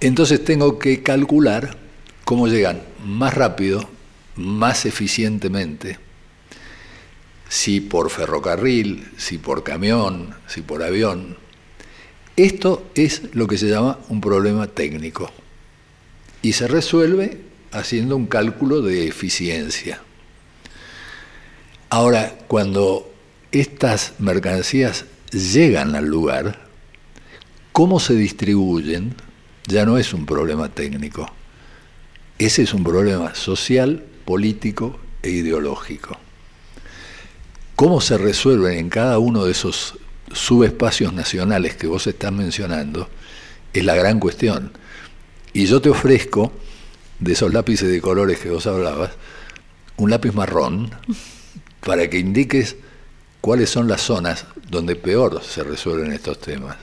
Entonces 0.00 0.44
tengo 0.44 0.78
que 0.78 1.02
calcular 1.02 1.76
cómo 2.24 2.46
llegan 2.46 2.82
más 3.04 3.34
rápido, 3.34 3.88
más 4.36 4.86
eficientemente, 4.86 5.98
si 7.48 7.80
por 7.80 8.10
ferrocarril, 8.10 9.10
si 9.16 9.38
por 9.38 9.64
camión, 9.64 10.34
si 10.46 10.62
por 10.62 10.82
avión. 10.82 11.36
Esto 12.36 12.88
es 12.94 13.22
lo 13.34 13.48
que 13.48 13.58
se 13.58 13.68
llama 13.68 13.98
un 14.08 14.20
problema 14.20 14.68
técnico 14.68 15.30
y 16.40 16.52
se 16.52 16.68
resuelve 16.68 17.40
haciendo 17.72 18.16
un 18.16 18.26
cálculo 18.26 18.80
de 18.80 19.08
eficiencia. 19.08 20.00
Ahora, 21.90 22.36
cuando 22.48 23.10
estas 23.50 24.12
mercancías 24.18 25.06
llegan 25.32 25.96
al 25.96 26.04
lugar, 26.04 26.66
cómo 27.72 27.98
se 27.98 28.14
distribuyen 28.14 29.14
ya 29.66 29.86
no 29.86 29.96
es 29.96 30.12
un 30.12 30.26
problema 30.26 30.68
técnico. 30.68 31.30
Ese 32.38 32.62
es 32.62 32.74
un 32.74 32.84
problema 32.84 33.34
social, 33.34 34.04
político 34.24 34.98
e 35.22 35.30
ideológico. 35.30 36.18
¿Cómo 37.74 38.00
se 38.00 38.18
resuelven 38.18 38.78
en 38.78 38.90
cada 38.90 39.18
uno 39.18 39.44
de 39.44 39.52
esos 39.52 39.98
subespacios 40.32 41.12
nacionales 41.12 41.74
que 41.76 41.86
vos 41.86 42.06
estás 42.06 42.32
mencionando? 42.32 43.08
Es 43.72 43.84
la 43.84 43.94
gran 43.94 44.20
cuestión. 44.20 44.72
Y 45.54 45.66
yo 45.66 45.80
te 45.80 45.88
ofrezco, 45.88 46.52
de 47.18 47.32
esos 47.32 47.52
lápices 47.52 47.90
de 47.90 48.00
colores 48.00 48.38
que 48.38 48.50
vos 48.50 48.66
hablabas, 48.66 49.12
un 49.96 50.10
lápiz 50.10 50.32
marrón 50.32 50.90
para 51.80 52.08
que 52.08 52.18
indiques 52.18 52.76
cuáles 53.40 53.70
son 53.70 53.88
las 53.88 54.02
zonas 54.02 54.46
donde 54.70 54.96
peor 54.96 55.42
se 55.42 55.62
resuelven 55.62 56.12
estos 56.12 56.40
temas. 56.40 56.76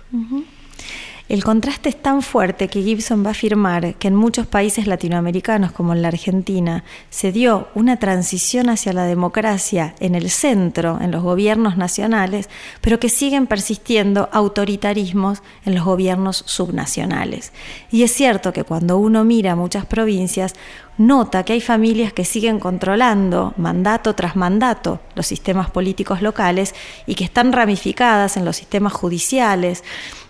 El 1.27 1.43
contraste 1.43 1.89
es 1.89 1.99
tan 1.99 2.21
fuerte 2.21 2.67
que 2.67 2.83
Gibson 2.83 3.23
va 3.23 3.29
a 3.29 3.31
afirmar 3.31 3.95
que 3.95 4.09
en 4.09 4.15
muchos 4.15 4.45
países 4.45 4.85
latinoamericanos, 4.85 5.71
como 5.71 5.93
en 5.93 6.03
la 6.03 6.09
Argentina, 6.09 6.83
se 7.09 7.31
dio 7.31 7.67
una 7.73 7.97
transición 7.97 8.69
hacia 8.69 8.93
la 8.93 9.05
democracia 9.05 9.95
en 9.99 10.13
el 10.13 10.29
centro, 10.29 10.99
en 11.01 11.09
los 11.09 11.23
gobiernos 11.23 11.77
nacionales, 11.77 12.47
pero 12.79 12.99
que 12.99 13.09
siguen 13.09 13.47
persistiendo 13.47 14.29
autoritarismos 14.31 15.41
en 15.65 15.73
los 15.73 15.83
gobiernos 15.83 16.43
subnacionales. 16.45 17.53
Y 17.89 18.03
es 18.03 18.11
cierto 18.11 18.53
que 18.53 18.63
cuando 18.63 18.99
uno 18.99 19.23
mira 19.23 19.55
muchas 19.55 19.87
provincias, 19.87 20.53
nota 20.99 21.43
que 21.43 21.53
hay 21.53 21.61
familias 21.61 22.13
que 22.13 22.23
siguen 22.23 22.59
controlando 22.59 23.55
mandato 23.57 24.13
tras 24.13 24.35
mandato 24.35 24.99
los 25.15 25.25
sistemas 25.25 25.71
políticos 25.71 26.21
locales 26.21 26.75
y 27.07 27.15
que 27.15 27.23
están 27.23 27.51
ramificadas 27.51 28.37
en 28.37 28.45
los 28.45 28.57
sistemas 28.57 28.93
judiciales 28.93 29.83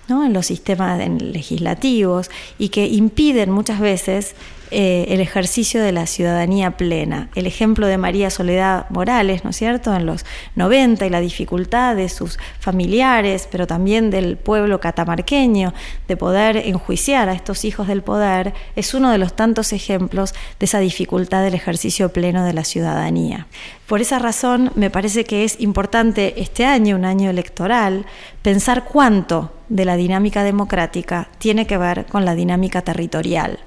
en 0.10 0.34
los 0.34 0.48
sistemas 0.48 1.00
legislativos 1.22 2.30
y 2.58 2.70
que 2.70 2.88
impiden 2.88 3.52
muchas 3.52 3.80
veces 3.80 4.36
eh, 4.72 5.06
el 5.10 5.22
ejercicio 5.22 5.82
de 5.82 5.92
la 5.92 6.08
ciudadanía 6.08 6.72
plena. 6.72 7.30
El 7.36 7.46
ejemplo 7.46 7.86
de 7.86 7.98
María 7.98 8.30
Soledad 8.30 8.90
Morales, 8.90 9.44
¿no 9.44 9.52
es 9.52 9.56
cierto?, 9.58 9.94
en 9.94 10.06
los 10.06 10.26
90 10.56 11.06
y 11.06 11.10
la 11.10 11.20
dificultad 11.20 11.96
de 11.96 12.10
sus 12.10 12.40
familiares, 12.60 13.48
pero 13.52 13.68
también 13.68 14.10
del 14.10 14.38
pueblo 14.38 14.80
catamarqueño, 14.80 15.74
de 16.08 16.18
poder 16.18 16.58
enjuiciar 16.58 17.30
a 17.30 17.34
estos 17.34 17.64
hijos 17.64 17.88
del 17.88 18.02
poder, 18.02 18.54
es 18.76 18.94
uno 18.94 19.12
de 19.12 19.20
los 19.20 19.36
tantos 19.36 19.72
ejemplos 19.72 20.34
de 20.60 20.66
esa 20.66 20.80
dificultad 20.80 21.44
del 21.44 21.54
ejercicio 21.54 22.10
pleno 22.10 22.44
de 22.44 22.54
la 22.54 22.64
ciudadanía. 22.64 23.48
Por 23.86 24.02
esa 24.02 24.18
razón, 24.18 24.72
me 24.74 24.90
parece 24.90 25.26
que 25.26 25.44
es 25.44 25.62
importante 25.62 26.42
este 26.42 26.66
año, 26.66 26.96
un 26.96 27.06
año 27.06 27.30
electoral, 27.30 28.08
pensar 28.42 28.86
cuánto 28.86 29.54
de 29.70 29.86
la 29.86 29.96
dinámica 29.96 30.44
democrática 30.44 31.30
tiene 31.38 31.68
que 31.68 31.78
ver 31.78 32.06
con 32.08 32.26
la 32.26 32.34
dinámica 32.34 32.82
territorial 32.82 33.60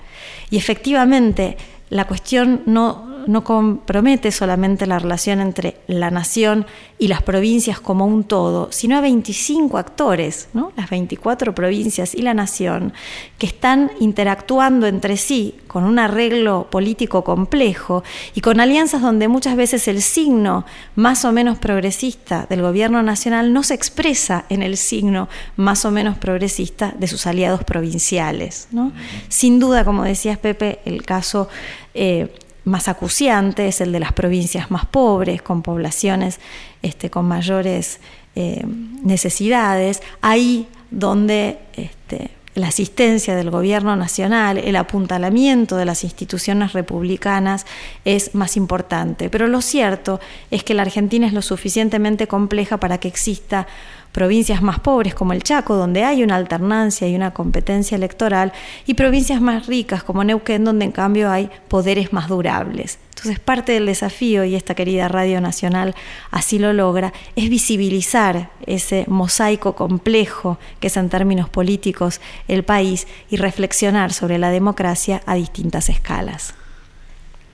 Y 0.51 0.57
efectivamente, 0.57 1.57
la 1.91 2.07
cuestión 2.07 2.62
no, 2.66 3.18
no 3.29 3.45
compromete 3.45 4.33
solamente 4.33 4.87
la 4.87 4.99
relación 4.99 5.41
entre 5.41 5.76
la 5.87 6.11
nación 6.11 6.64
y 6.99 7.09
las 7.09 7.22
provincias 7.22 7.79
como 7.79 8.07
un 8.07 8.24
todo, 8.24 8.72
sino 8.72 8.97
a 8.97 9.03
25 9.03 9.76
actores, 9.76 10.49
¿no? 10.55 10.72
las 10.76 10.89
24 10.89 11.55
provincias 11.55 12.14
y 12.14 12.22
la 12.22 12.33
nación, 12.33 12.95
que 13.37 13.47
están 13.47 13.91
interactuando 14.01 14.87
entre 14.87 15.18
sí 15.18 15.55
con 15.66 15.85
un 15.85 15.99
arreglo 15.99 16.68
político 16.70 17.22
complejo 17.22 18.03
y 18.35 18.41
con 18.41 18.61
alianzas 18.61 19.03
donde 19.03 19.29
muchas 19.29 19.57
veces 19.57 19.89
el 19.89 20.01
signo 20.01 20.64
más 20.97 21.26
o 21.26 21.31
menos 21.31 21.59
progresista 21.59 22.47
del 22.49 22.62
gobierno 22.62 23.03
nacional 23.03 23.53
no 23.53 23.62
se 23.62 23.74
expresa 23.74 24.47
en 24.49 24.62
el 24.62 24.79
signo 24.79 25.29
más 25.57 25.85
o 25.85 25.91
menos 25.91 26.16
progresista 26.16 26.95
de 26.99 27.07
sus 27.07 27.26
aliados 27.26 27.62
provinciales. 27.62 28.68
¿no? 28.70 28.91
Sin 29.29 29.59
duda, 29.59 29.85
como 29.85 30.05
decías 30.05 30.39
Pepe, 30.39 30.81
el 30.87 31.03
caso... 31.03 31.51
Eh, 31.93 32.33
más 32.69 32.89
acuciante 32.89 33.69
es 33.69 33.81
el 33.81 33.93
de 33.93 34.01
las 34.01 34.12
provincias 34.12 34.71
más 34.71 34.87
pobres, 34.87 35.43
con 35.43 35.62
poblaciones 35.62 36.41
este, 36.83 37.11
con 37.11 37.27
mayores 37.27 38.01
eh, 38.37 38.64
necesidades, 39.03 40.03
ahí 40.21 40.69
donde 40.91 41.59
este, 41.75 42.31
la 42.55 42.69
asistencia 42.69 43.37
del 43.37 43.51
gobierno 43.51 43.97
nacional, 43.97 44.59
el 44.59 44.77
apuntalamiento 44.77 45.77
de 45.77 45.85
las 45.85 46.05
instituciones 46.05 46.73
republicanas 46.73 47.66
es 48.05 48.35
más 48.35 48.57
importante. 48.57 49.31
Pero 49.31 49.47
lo 49.47 49.61
cierto 49.61 50.21
es 50.51 50.64
que 50.64 50.75
la 50.75 50.83
Argentina 50.83 51.27
es 51.27 51.33
lo 51.33 51.43
suficientemente 51.43 52.27
compleja 52.27 52.79
para 52.79 52.99
que 52.99 53.09
exista 53.09 53.66
provincias 54.12 54.62
más 54.62 54.80
pobres 54.80 55.14
como 55.14 55.32
el 55.32 55.42
Chaco, 55.42 55.76
donde 55.76 56.04
hay 56.04 56.22
una 56.22 56.36
alternancia 56.36 57.06
y 57.09 57.14
una 57.14 57.32
competencia 57.32 57.96
electoral, 57.96 58.52
y 58.86 58.94
provincias 58.94 59.40
más 59.40 59.66
ricas 59.66 60.02
como 60.02 60.24
Neuquén, 60.24 60.64
donde 60.64 60.86
en 60.86 60.92
cambio 60.92 61.30
hay 61.30 61.50
poderes 61.68 62.12
más 62.12 62.28
durables. 62.28 62.98
Entonces 63.11 63.40
parte 63.40 63.72
del 63.72 63.86
desafío, 63.86 64.44
y 64.44 64.54
esta 64.54 64.74
querida 64.74 65.09
Radio 65.09 65.40
Nacional 65.40 65.94
así 66.30 66.59
lo 66.59 66.72
logra, 66.72 67.12
es 67.34 67.50
visibilizar 67.50 68.50
ese 68.66 69.04
mosaico 69.09 69.74
complejo 69.74 70.59
que 70.78 70.86
es 70.86 70.96
en 70.96 71.09
términos 71.09 71.48
políticos 71.48 72.20
el 72.46 72.64
país 72.64 73.06
y 73.28 73.36
reflexionar 73.36 74.12
sobre 74.12 74.38
la 74.38 74.50
democracia 74.50 75.22
a 75.26 75.34
distintas 75.34 75.88
escalas. 75.88 76.54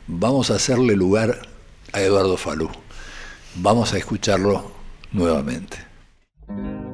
Vamos 0.07 0.51
a 0.51 0.57
hacerle 0.57 0.97
lugar 0.97 1.39
a 1.93 2.01
Eduardo 2.01 2.37
Falú. 2.37 2.69
Vamos 3.55 3.95
a 3.95 3.99
escucharlo 3.99 4.71
nuevamente. 5.13 5.84
Thank 6.47 6.59
you. 6.59 6.94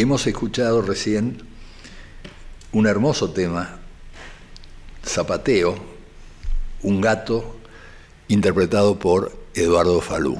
Hemos 0.00 0.26
escuchado 0.26 0.80
recién 0.80 1.42
un 2.72 2.86
hermoso 2.86 3.32
tema, 3.32 3.80
Zapateo, 5.04 5.74
un 6.82 7.02
gato, 7.02 7.56
interpretado 8.26 8.98
por 8.98 9.30
Eduardo 9.52 10.00
Falú. 10.00 10.38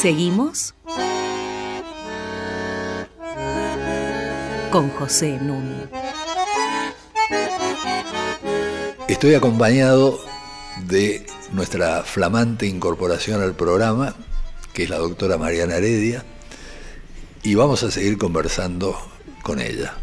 Seguimos 0.00 0.76
con 4.70 4.90
José 4.90 5.40
Nun. 5.42 5.90
Estoy 9.08 9.34
acompañado 9.34 10.31
de 10.86 11.26
nuestra 11.52 12.02
flamante 12.02 12.66
incorporación 12.66 13.42
al 13.42 13.54
programa, 13.54 14.14
que 14.72 14.84
es 14.84 14.90
la 14.90 14.98
doctora 14.98 15.38
Mariana 15.38 15.76
Heredia, 15.76 16.24
y 17.42 17.54
vamos 17.54 17.82
a 17.82 17.90
seguir 17.90 18.18
conversando 18.18 18.96
con 19.42 19.60
ella. 19.60 19.94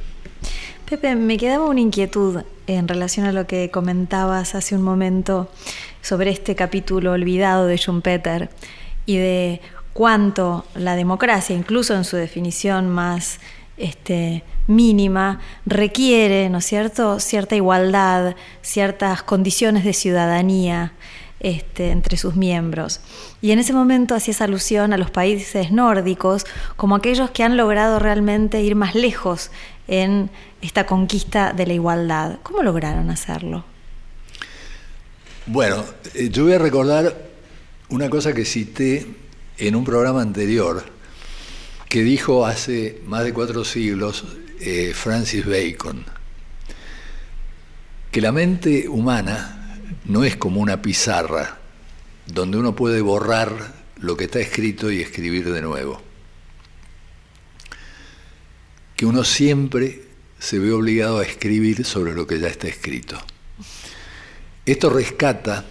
Pepe, 0.90 1.16
me 1.16 1.38
quedaba 1.38 1.66
una 1.66 1.82
inquietud 1.82 2.44
en 2.68 2.88
relación 2.88 3.26
a 3.26 3.32
lo 3.32 3.46
que 3.46 3.70
comentabas 3.70 4.56
hace 4.56 4.76
un 4.76 4.82
momento 4.82 5.50
sobre 6.02 6.32
este 6.32 6.56
capítulo 6.56 7.12
olvidado 7.12 7.68
de 7.68 7.78
Schumpeter 7.78 8.50
y 9.06 9.18
de 9.18 9.62
cuánto 9.94 10.66
la 10.76 10.96
democracia, 10.96 11.56
incluso 11.56 11.96
en 11.96 12.04
su 12.04 12.16
definición 12.16 12.90
más 12.90 13.40
este, 13.78 14.44
mínima, 14.70 15.40
requiere, 15.66 16.50
¿no 16.50 16.60
es 16.60 16.66
cierto?, 16.66 17.20
cierta 17.20 17.56
igualdad, 17.56 18.36
ciertas 18.62 19.24
condiciones 19.24 19.84
de 19.84 19.94
ciudadanía 19.94 20.94
este, 21.40 21.92
entre 21.92 22.18
sus 22.18 22.36
miembros. 22.36 23.02
Y 23.42 23.52
en 23.52 23.60
ese 23.60 23.74
momento 23.74 24.14
hacías 24.14 24.42
alusión 24.42 24.94
a 24.94 24.98
los 24.98 25.10
países 25.10 25.72
nórdicos 25.72 26.46
como 26.76 26.96
aquellos 26.96 27.32
que 27.32 27.44
han 27.44 27.58
logrado 27.58 27.98
realmente 27.98 28.62
ir 28.62 28.76
más 28.76 28.94
lejos 28.94 29.50
en 29.88 30.30
esta 30.62 30.86
conquista 30.86 31.54
de 31.54 31.66
la 31.66 31.74
igualdad. 31.74 32.40
¿Cómo 32.44 32.62
lograron 32.62 33.10
hacerlo? 33.10 33.66
Bueno, 35.46 35.84
eh, 36.14 36.30
yo 36.30 36.44
voy 36.44 36.54
a 36.54 36.60
recordar 36.60 37.30
una 37.90 38.10
cosa 38.10 38.34
que 38.34 38.46
cité 38.46 39.08
en 39.58 39.76
un 39.76 39.84
programa 39.84 40.22
anterior, 40.22 40.84
que 41.88 42.04
dijo 42.04 42.46
hace 42.46 43.02
más 43.08 43.24
de 43.24 43.34
cuatro 43.34 43.66
siglos 43.66 44.26
eh, 44.60 44.94
Francis 44.94 45.46
Bacon, 45.46 46.06
que 48.12 48.22
la 48.22 48.32
mente 48.32 48.88
humana 48.88 49.80
no 50.06 50.24
es 50.24 50.36
como 50.36 50.62
una 50.62 50.82
pizarra 50.82 51.60
donde 52.26 52.58
uno 52.58 52.76
puede 52.76 53.02
borrar 53.02 53.74
lo 53.98 54.16
que 54.18 54.26
está 54.26 54.40
escrito 54.40 54.92
y 54.92 55.02
escribir 55.02 55.52
de 55.52 55.62
nuevo. 55.62 56.02
Que 58.96 59.06
uno 59.06 59.24
siempre 59.24 60.04
se 60.40 60.60
ve 60.60 60.72
obligado 60.72 61.20
a 61.20 61.26
escribir 61.26 61.86
sobre 61.86 62.14
lo 62.14 62.28
que 62.28 62.40
ya 62.40 62.48
está 62.48 62.68
escrito. 62.68 63.22
Esto 64.66 64.90
rescata 64.90 65.66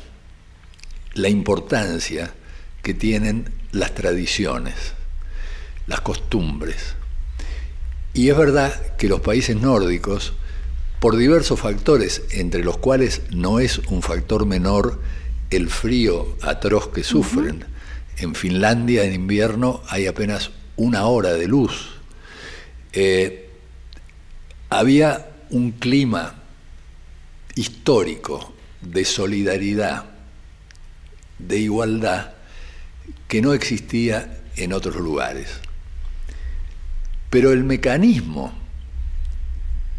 la 1.15 1.29
importancia 1.29 2.35
que 2.83 2.95
tienen 2.95 3.53
las 3.73 3.95
tradiciones, 3.95 4.75
las 5.87 6.01
costumbres. 6.01 6.95
Y 8.15 8.31
es 8.31 8.37
verdad 8.37 8.97
que 8.97 9.09
los 9.09 9.21
países 9.21 9.57
nórdicos, 9.57 10.33
por 11.01 11.17
diversos 11.17 11.61
factores, 11.61 12.23
entre 12.31 12.65
los 12.65 12.79
cuales 12.79 13.23
no 13.31 13.61
es 13.61 13.79
un 13.79 14.03
factor 14.03 14.47
menor 14.47 15.01
el 15.51 15.71
frío 15.71 16.37
atroz 16.43 16.89
que 16.89 17.05
sufren, 17.05 17.65
en 18.19 18.35
Finlandia 18.35 19.05
en 19.05 19.15
invierno 19.15 19.83
hay 19.89 20.07
apenas 20.07 20.51
una 20.77 21.07
hora 21.07 21.35
de 21.35 21.47
luz. 21.47 21.91
Eh, 22.93 23.49
había 24.71 25.31
un 25.51 25.73
clima 25.73 26.35
histórico 27.55 28.53
de 28.81 29.05
solidaridad, 29.05 30.05
de 31.39 31.59
igualdad, 31.59 32.33
que 33.29 33.41
no 33.41 33.53
existía 33.53 34.43
en 34.57 34.73
otros 34.73 34.97
lugares. 34.97 35.49
Pero 37.31 37.53
el 37.53 37.65
mecanismo 37.65 38.53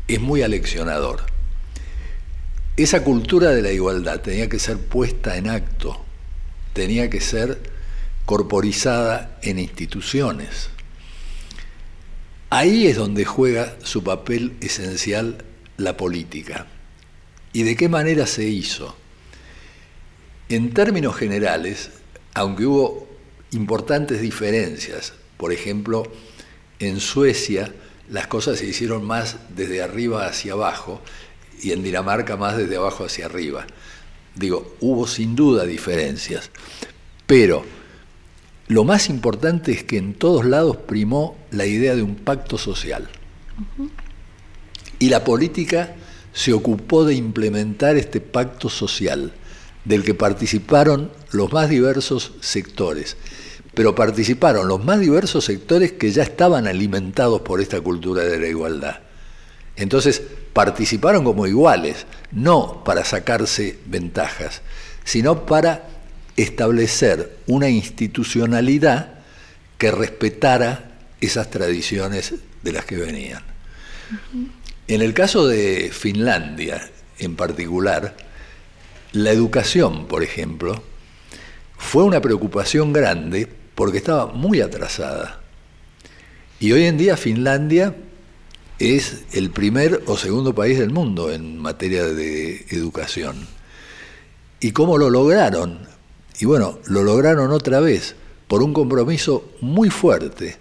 es 0.08 0.20
muy 0.20 0.42
aleccionador. 0.42 1.22
Esa 2.78 3.04
cultura 3.04 3.50
de 3.50 3.62
la 3.62 3.72
igualdad 3.72 4.22
tenía 4.22 4.50
que 4.50 4.58
ser 4.58 4.78
puesta 4.78 5.38
en 5.38 5.50
acto, 5.50 6.04
tenía 6.74 7.10
que 7.10 7.22
ser 7.22 7.60
corporizada 8.26 9.38
en 9.42 9.60
instituciones. 9.60 10.70
Ahí 12.50 12.88
es 12.88 12.96
donde 12.96 13.26
juega 13.26 13.76
su 13.84 14.04
papel 14.04 14.56
esencial 14.62 15.44
la 15.78 15.98
política. 15.98 16.68
¿Y 17.54 17.64
de 17.64 17.76
qué 17.76 17.90
manera 17.90 18.26
se 18.26 18.46
hizo? 18.46 18.96
En 20.48 20.74
términos 20.74 21.16
generales, 21.16 21.92
aunque 22.34 22.66
hubo 22.66 23.08
importantes 23.52 24.22
diferencias. 24.22 25.14
Por 25.38 25.54
ejemplo, 25.54 26.12
en 26.80 27.00
Suecia 27.00 27.74
las 28.10 28.28
cosas 28.28 28.60
se 28.60 28.66
hicieron 28.66 29.06
más 29.06 29.38
desde 29.56 29.84
arriba 29.84 30.26
hacia 30.26 30.54
abajo 30.54 31.02
y 31.62 31.72
en 31.72 31.84
Dinamarca 31.84 32.38
más 32.38 32.58
desde 32.58 32.78
abajo 32.78 33.06
hacia 33.06 33.26
arriba. 33.26 33.68
Digo, 34.36 34.76
hubo 34.80 35.06
sin 35.06 35.36
duda 35.36 35.66
diferencias, 35.66 36.50
pero 37.28 37.64
lo 38.68 38.84
más 38.84 39.10
importante 39.10 39.72
es 39.72 39.84
que 39.84 39.98
en 39.98 40.14
todos 40.14 40.46
lados 40.46 40.78
primó 40.78 41.38
la 41.52 41.66
idea 41.66 41.96
de 41.96 42.04
un 42.04 42.16
pacto 42.16 42.58
social. 42.58 43.08
Y 45.00 45.10
la 45.10 45.24
política 45.24 45.96
se 46.34 46.54
ocupó 46.54 47.06
de 47.06 47.16
implementar 47.16 47.98
este 47.98 48.22
pacto 48.22 48.70
social, 48.70 49.34
del 49.86 50.04
que 50.04 50.14
participaron 50.14 51.12
los 51.32 51.52
más 51.52 51.70
diversos 51.70 52.34
sectores 52.42 53.18
pero 53.74 53.96
participaron 53.96 54.68
los 54.68 54.84
más 54.84 55.00
diversos 55.00 55.46
sectores 55.46 55.94
que 55.94 56.12
ya 56.12 56.24
estaban 56.24 56.68
alimentados 56.68 57.42
por 57.42 57.62
esta 57.62 57.80
cultura 57.82 58.24
de 58.24 58.40
la 58.40 58.48
igualdad. 58.48 59.00
Entonces, 59.76 60.22
participaron 60.54 61.24
como 61.24 61.48
iguales, 61.48 62.06
no 62.32 62.84
para 62.84 63.06
sacarse 63.06 63.80
ventajas, 63.86 64.62
sino 65.04 65.46
para 65.46 65.88
establecer 66.36 67.38
una 67.48 67.70
institucionalidad 67.70 69.20
que 69.78 69.92
respetara 69.92 70.92
esas 71.22 71.50
tradiciones 71.50 72.36
de 72.64 72.72
las 72.72 72.86
que 72.86 72.98
venían. 72.98 73.44
En 74.88 75.02
el 75.02 75.14
caso 75.14 75.48
de 75.48 75.92
Finlandia, 75.94 76.90
en 77.20 77.36
particular, 77.36 78.16
la 79.12 79.32
educación, 79.32 80.08
por 80.08 80.24
ejemplo, 80.24 80.84
fue 81.78 82.04
una 82.04 82.22
preocupación 82.22 82.92
grande 82.92 83.59
porque 83.80 84.00
estaba 84.00 84.26
muy 84.26 84.60
atrasada. 84.60 85.40
Y 86.60 86.74
hoy 86.74 86.84
en 86.84 86.98
día 86.98 87.16
Finlandia 87.16 87.96
es 88.78 89.24
el 89.32 89.52
primer 89.52 90.04
o 90.06 90.18
segundo 90.18 90.54
país 90.54 90.78
del 90.78 90.90
mundo 90.90 91.32
en 91.32 91.58
materia 91.58 92.04
de 92.04 92.66
educación. 92.72 93.48
¿Y 94.60 94.74
cómo 94.74 94.98
lo 94.98 95.10
lograron? 95.10 95.80
Y 96.42 96.46
bueno, 96.46 96.80
lo 96.88 97.04
lograron 97.04 97.52
otra 97.52 97.80
vez 97.80 98.18
por 98.50 98.64
un 98.64 98.74
compromiso 98.74 99.50
muy 99.62 99.90
fuerte 99.90 100.58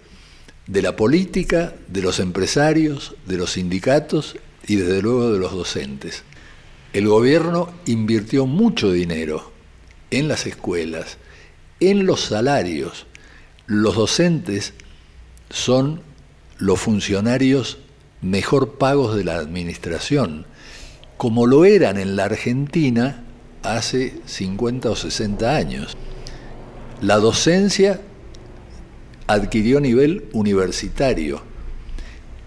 de 0.65 0.81
la 0.81 0.95
política, 0.95 1.73
de 1.89 2.01
los 2.01 2.21
empresarios, 2.21 3.17
de 3.25 3.35
los 3.35 3.51
sindicatos 3.51 4.37
y 4.65 4.77
desde 4.77 5.01
luego 5.01 5.33
de 5.33 5.39
los 5.39 5.51
docentes. 5.51 6.23
El 6.93 7.09
gobierno 7.09 7.69
invirtió 7.85 8.45
mucho 8.45 8.93
dinero 8.93 9.51
en 10.09 10.29
las 10.29 10.45
escuelas, 10.45 11.17
en 11.81 12.05
los 12.05 12.21
salarios, 12.21 13.07
los 13.69 13.95
docentes 13.95 14.73
son 15.51 16.01
los 16.57 16.79
funcionarios 16.79 17.77
mejor 18.19 18.79
pagos 18.79 19.15
de 19.15 19.23
la 19.23 19.35
administración, 19.35 20.47
como 21.17 21.45
lo 21.45 21.65
eran 21.65 21.99
en 21.99 22.15
la 22.15 22.25
Argentina 22.25 23.25
hace 23.61 24.15
50 24.25 24.89
o 24.89 24.95
60 24.95 25.55
años. 25.55 25.95
La 26.99 27.17
docencia 27.17 28.01
adquirió 29.27 29.79
nivel 29.79 30.25
universitario, 30.33 31.43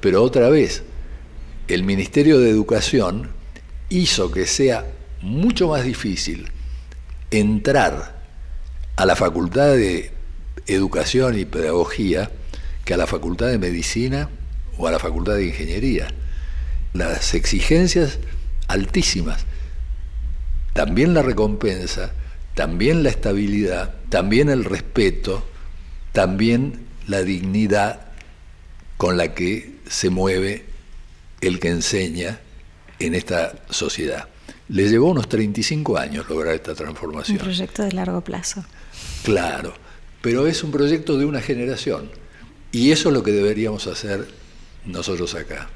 pero 0.00 0.24
otra 0.24 0.48
vez, 0.48 0.82
el 1.68 1.84
Ministerio 1.84 2.40
de 2.40 2.50
Educación 2.50 3.30
hizo 3.90 4.32
que 4.32 4.44
sea 4.46 4.90
mucho 5.20 5.68
más 5.68 5.84
difícil 5.84 6.50
entrar 7.30 8.20
a 8.96 9.06
la 9.06 9.14
Facultad 9.14 9.68
de 9.76 10.11
educación 10.66 11.38
y 11.38 11.44
pedagogía 11.44 12.30
que 12.84 12.94
a 12.94 12.96
la 12.96 13.06
Facultad 13.06 13.48
de 13.48 13.58
Medicina 13.58 14.28
o 14.78 14.86
a 14.86 14.90
la 14.90 14.98
Facultad 14.98 15.34
de 15.34 15.46
Ingeniería. 15.46 16.08
Las 16.92 17.34
exigencias 17.34 18.18
altísimas, 18.68 19.46
también 20.72 21.14
la 21.14 21.22
recompensa, 21.22 22.12
también 22.54 23.02
la 23.02 23.10
estabilidad, 23.10 23.94
también 24.08 24.48
el 24.48 24.64
respeto, 24.64 25.46
también 26.12 26.86
la 27.06 27.22
dignidad 27.22 28.08
con 28.96 29.16
la 29.16 29.34
que 29.34 29.76
se 29.88 30.10
mueve 30.10 30.66
el 31.40 31.58
que 31.58 31.68
enseña 31.68 32.40
en 32.98 33.14
esta 33.14 33.54
sociedad. 33.70 34.28
Le 34.68 34.88
llevó 34.88 35.10
unos 35.10 35.28
35 35.28 35.98
años 35.98 36.28
lograr 36.28 36.54
esta 36.54 36.74
transformación. 36.74 37.38
Un 37.38 37.42
proyecto 37.42 37.82
de 37.82 37.92
largo 37.92 38.20
plazo. 38.22 38.64
Claro 39.24 39.74
pero 40.22 40.46
es 40.46 40.62
un 40.62 40.70
proyecto 40.70 41.18
de 41.18 41.26
una 41.26 41.42
generación. 41.42 42.10
Y 42.70 42.92
eso 42.92 43.10
es 43.10 43.14
lo 43.14 43.22
que 43.22 43.32
deberíamos 43.32 43.86
hacer 43.86 44.26
nosotros 44.86 45.34
acá. 45.34 45.68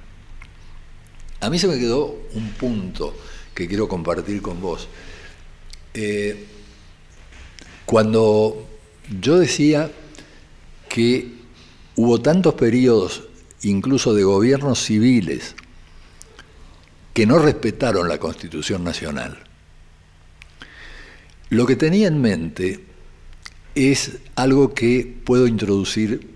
A 1.40 1.50
mí 1.50 1.58
se 1.58 1.68
me 1.68 1.78
quedó 1.78 2.16
un 2.32 2.52
punto 2.52 3.14
que 3.54 3.68
quiero 3.68 3.88
compartir 3.88 4.40
con 4.40 4.62
vos. 4.62 4.88
Eh, 5.92 6.46
cuando 7.84 8.66
yo 9.20 9.38
decía 9.38 9.90
que 10.88 11.34
hubo 11.96 12.20
tantos 12.20 12.54
periodos, 12.54 13.24
incluso 13.62 14.14
de 14.14 14.22
gobiernos 14.22 14.82
civiles, 14.82 15.54
que 17.12 17.26
no 17.26 17.38
respetaron 17.38 18.08
la 18.08 18.18
Constitución 18.18 18.84
Nacional. 18.84 19.38
Lo 21.48 21.66
que 21.66 21.76
tenía 21.76 22.08
en 22.08 22.20
mente 22.20 22.84
es 23.76 24.18
algo 24.34 24.72
que 24.72 25.20
puedo 25.24 25.46
introducir 25.46 26.34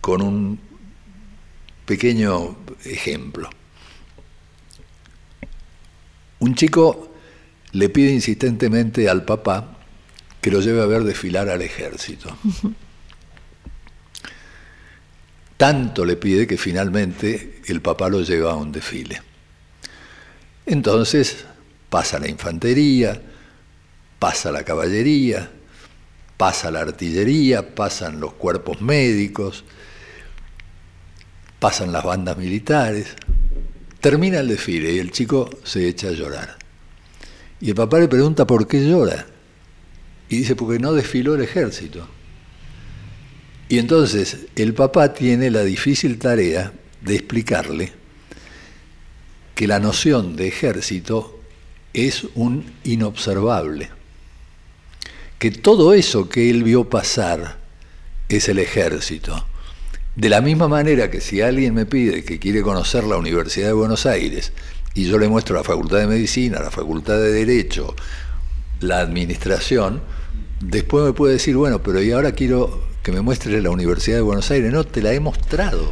con 0.00 0.20
un 0.20 0.58
pequeño 1.86 2.58
ejemplo. 2.84 3.48
Un 6.40 6.54
chico 6.56 7.14
le 7.72 7.88
pide 7.88 8.12
insistentemente 8.12 9.08
al 9.08 9.24
papá 9.24 9.78
que 10.40 10.50
lo 10.50 10.60
lleve 10.60 10.82
a 10.82 10.86
ver 10.86 11.04
desfilar 11.04 11.48
al 11.48 11.62
ejército. 11.62 12.36
Tanto 15.56 16.04
le 16.04 16.16
pide 16.16 16.46
que 16.48 16.56
finalmente 16.56 17.60
el 17.66 17.80
papá 17.80 18.08
lo 18.08 18.22
lleva 18.22 18.52
a 18.52 18.56
un 18.56 18.72
desfile. 18.72 19.22
Entonces 20.66 21.44
pasa 21.88 22.18
la 22.18 22.28
infantería, 22.28 23.20
pasa 24.18 24.50
la 24.50 24.64
caballería, 24.64 25.50
pasa 26.40 26.70
la 26.70 26.80
artillería, 26.80 27.74
pasan 27.74 28.18
los 28.18 28.32
cuerpos 28.32 28.80
médicos, 28.80 29.62
pasan 31.58 31.92
las 31.92 32.02
bandas 32.02 32.38
militares, 32.38 33.08
termina 34.00 34.40
el 34.40 34.48
desfile 34.48 34.90
y 34.94 35.00
el 35.00 35.10
chico 35.10 35.50
se 35.64 35.86
echa 35.86 36.08
a 36.08 36.12
llorar. 36.12 36.56
Y 37.60 37.68
el 37.68 37.74
papá 37.74 37.98
le 37.98 38.08
pregunta 38.08 38.46
por 38.46 38.66
qué 38.66 38.88
llora. 38.88 39.26
Y 40.30 40.38
dice, 40.38 40.56
porque 40.56 40.78
no 40.78 40.94
desfiló 40.94 41.34
el 41.34 41.42
ejército. 41.42 42.08
Y 43.68 43.78
entonces 43.78 44.46
el 44.56 44.72
papá 44.72 45.12
tiene 45.12 45.50
la 45.50 45.62
difícil 45.62 46.18
tarea 46.18 46.72
de 47.02 47.16
explicarle 47.16 47.92
que 49.54 49.66
la 49.66 49.78
noción 49.78 50.36
de 50.36 50.48
ejército 50.48 51.38
es 51.92 52.24
un 52.34 52.64
inobservable, 52.84 53.90
que 55.40 55.50
todo 55.50 55.94
eso 55.94 56.28
que 56.28 56.50
él 56.50 56.62
vio 56.62 56.90
pasar 56.90 57.56
es 58.28 58.50
el 58.50 58.58
ejército. 58.58 59.46
De 60.14 60.28
la 60.28 60.42
misma 60.42 60.68
manera 60.68 61.10
que 61.10 61.22
si 61.22 61.40
alguien 61.40 61.72
me 61.72 61.86
pide 61.86 62.22
que 62.24 62.38
quiere 62.38 62.60
conocer 62.60 63.04
la 63.04 63.16
Universidad 63.16 63.68
de 63.68 63.72
Buenos 63.72 64.04
Aires 64.04 64.52
y 64.92 65.06
yo 65.06 65.18
le 65.18 65.28
muestro 65.28 65.56
la 65.56 65.64
Facultad 65.64 65.96
de 65.96 66.06
Medicina, 66.06 66.60
la 66.60 66.70
Facultad 66.70 67.14
de 67.14 67.32
Derecho, 67.32 67.96
la 68.80 69.00
Administración, 69.00 70.02
después 70.60 71.06
me 71.06 71.14
puede 71.14 71.32
decir, 71.32 71.56
bueno, 71.56 71.82
pero 71.82 72.02
y 72.02 72.12
ahora 72.12 72.32
quiero 72.32 72.84
que 73.02 73.10
me 73.10 73.22
muestre 73.22 73.62
la 73.62 73.70
Universidad 73.70 74.16
de 74.16 74.22
Buenos 74.22 74.50
Aires. 74.50 74.70
No, 74.70 74.84
te 74.84 75.00
la 75.00 75.14
he 75.14 75.20
mostrado. 75.20 75.90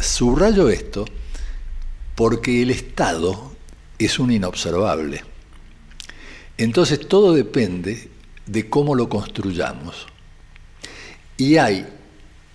Subrayo 0.00 0.70
esto 0.70 1.04
porque 2.14 2.62
el 2.62 2.70
Estado 2.70 3.52
es 3.98 4.18
un 4.18 4.30
inobservable. 4.30 5.33
Entonces 6.58 7.08
todo 7.08 7.34
depende 7.34 8.08
de 8.46 8.68
cómo 8.68 8.94
lo 8.94 9.08
construyamos. 9.08 10.06
Y 11.36 11.56
hay 11.56 11.86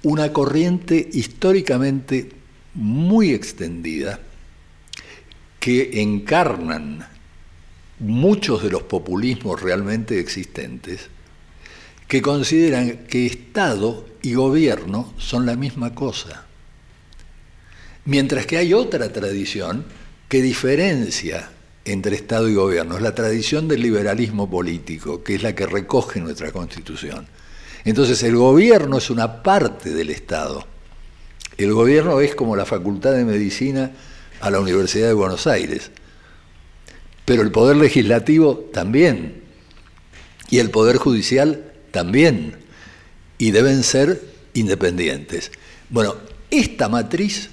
una 0.03 0.31
corriente 0.31 1.09
históricamente 1.11 2.29
muy 2.73 3.31
extendida 3.31 4.19
que 5.59 6.01
encarnan 6.01 7.05
muchos 7.99 8.63
de 8.63 8.69
los 8.69 8.83
populismos 8.83 9.61
realmente 9.61 10.19
existentes, 10.19 11.09
que 12.07 12.21
consideran 12.21 13.05
que 13.07 13.25
Estado 13.25 14.07
y 14.21 14.33
gobierno 14.33 15.13
son 15.17 15.45
la 15.45 15.55
misma 15.55 15.93
cosa. 15.93 16.45
Mientras 18.05 18.45
que 18.45 18.57
hay 18.57 18.73
otra 18.73 19.11
tradición 19.11 19.85
que 20.29 20.41
diferencia 20.41 21.51
entre 21.91 22.15
Estado 22.15 22.47
y 22.47 22.53
gobierno, 22.53 22.97
es 22.97 23.01
la 23.01 23.15
tradición 23.15 23.67
del 23.67 23.81
liberalismo 23.81 24.49
político, 24.49 25.23
que 25.23 25.35
es 25.35 25.43
la 25.43 25.55
que 25.55 25.65
recoge 25.65 26.19
nuestra 26.19 26.51
Constitución. 26.51 27.27
Entonces 27.83 28.21
el 28.23 28.35
gobierno 28.35 28.99
es 28.99 29.09
una 29.09 29.41
parte 29.41 29.89
del 29.89 30.11
Estado. 30.11 30.65
El 31.57 31.73
gobierno 31.73 32.19
es 32.19 32.35
como 32.35 32.55
la 32.55 32.65
Facultad 32.65 33.13
de 33.13 33.25
Medicina 33.25 33.91
a 34.39 34.51
la 34.51 34.59
Universidad 34.59 35.07
de 35.07 35.13
Buenos 35.13 35.47
Aires. 35.47 35.89
Pero 37.25 37.41
el 37.41 37.51
Poder 37.51 37.77
Legislativo 37.77 38.69
también. 38.71 39.41
Y 40.49 40.59
el 40.59 40.69
Poder 40.69 40.97
Judicial 40.97 41.71
también. 41.91 42.55
Y 43.37 43.51
deben 43.51 43.83
ser 43.83 44.21
independientes. 44.53 45.51
Bueno, 45.89 46.15
esta 46.51 46.87
matriz 46.87 47.49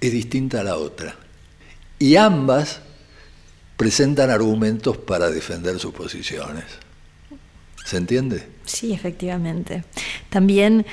es 0.00 0.12
distinta 0.12 0.60
a 0.60 0.64
la 0.64 0.76
otra. 0.76 1.16
Y 1.98 2.16
ambas 2.16 2.80
presentan 3.76 4.30
argumentos 4.30 4.96
para 4.96 5.30
defender 5.30 5.78
sus 5.78 5.92
posiciones. 5.92 6.64
¿Se 7.84 7.96
entiende? 7.96 8.46
Sí, 8.64 8.92
efectivamente. 8.92 9.84
También 10.30 10.86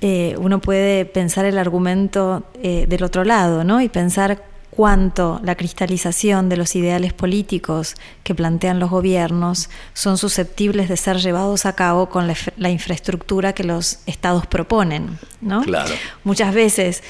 eh, 0.00 0.34
uno 0.38 0.60
puede 0.60 1.04
pensar 1.04 1.44
el 1.44 1.58
argumento 1.58 2.44
eh, 2.62 2.86
del 2.88 3.02
otro 3.02 3.24
lado, 3.24 3.64
¿no? 3.64 3.80
Y 3.80 3.88
pensar 3.88 4.42
cuánto 4.70 5.38
la 5.44 5.54
cristalización 5.54 6.48
de 6.48 6.56
los 6.56 6.74
ideales 6.74 7.12
políticos 7.12 7.94
que 8.24 8.34
plantean 8.34 8.80
los 8.80 8.88
gobiernos 8.88 9.68
son 9.92 10.16
susceptibles 10.16 10.88
de 10.88 10.96
ser 10.96 11.18
llevados 11.18 11.66
a 11.66 11.74
cabo 11.74 12.08
con 12.08 12.26
la, 12.26 12.70
infraestructura 12.70 13.52
que 13.52 13.64
los 13.64 13.98
estados 14.06 14.46
proponen, 14.46 15.18
¿no? 15.42 15.60
Claro. 15.60 15.94
Muchas 16.24 16.54
veces 16.54 17.02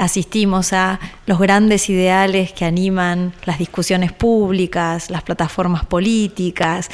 asistimos 0.00 0.72
a 0.72 0.98
los 1.26 1.38
grandes 1.38 1.90
ideales 1.90 2.52
que 2.52 2.64
animan 2.64 3.34
las 3.44 3.58
discusiones 3.58 4.12
públicas, 4.12 5.10
las 5.10 5.22
plataformas 5.22 5.84
políticas, 5.84 6.88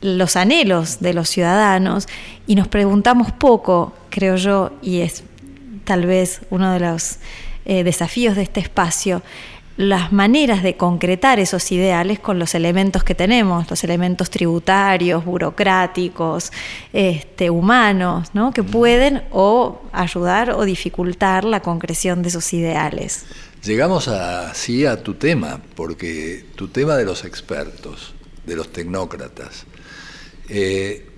los 0.00 0.34
anhelos 0.34 0.98
de 0.98 1.14
los 1.14 1.28
ciudadanos 1.28 2.08
y 2.48 2.56
nos 2.56 2.66
preguntamos 2.66 3.30
poco, 3.30 3.94
creo 4.10 4.34
yo, 4.34 4.72
y 4.82 5.02
es 5.02 5.22
tal 5.84 6.04
vez 6.04 6.40
uno 6.50 6.72
de 6.72 6.80
los 6.80 7.18
eh, 7.64 7.84
desafíos 7.84 8.34
de 8.34 8.42
este 8.42 8.58
espacio, 8.58 9.22
las 9.78 10.12
maneras 10.12 10.64
de 10.64 10.76
concretar 10.76 11.38
esos 11.38 11.70
ideales 11.70 12.18
con 12.18 12.40
los 12.40 12.56
elementos 12.56 13.04
que 13.04 13.14
tenemos, 13.14 13.70
los 13.70 13.84
elementos 13.84 14.28
tributarios, 14.28 15.24
burocráticos, 15.24 16.50
este, 16.92 17.48
humanos, 17.48 18.30
¿no? 18.34 18.52
que 18.52 18.64
pueden 18.64 19.22
o 19.30 19.80
ayudar 19.92 20.50
o 20.50 20.64
dificultar 20.64 21.44
la 21.44 21.60
concreción 21.60 22.22
de 22.22 22.28
esos 22.30 22.52
ideales. 22.52 23.24
Llegamos 23.64 24.08
así 24.08 24.84
a 24.84 25.00
tu 25.00 25.14
tema, 25.14 25.60
porque 25.76 26.44
tu 26.56 26.66
tema 26.66 26.96
de 26.96 27.04
los 27.04 27.24
expertos, 27.24 28.14
de 28.46 28.56
los 28.56 28.72
tecnócratas, 28.72 29.64
eh, 30.48 31.08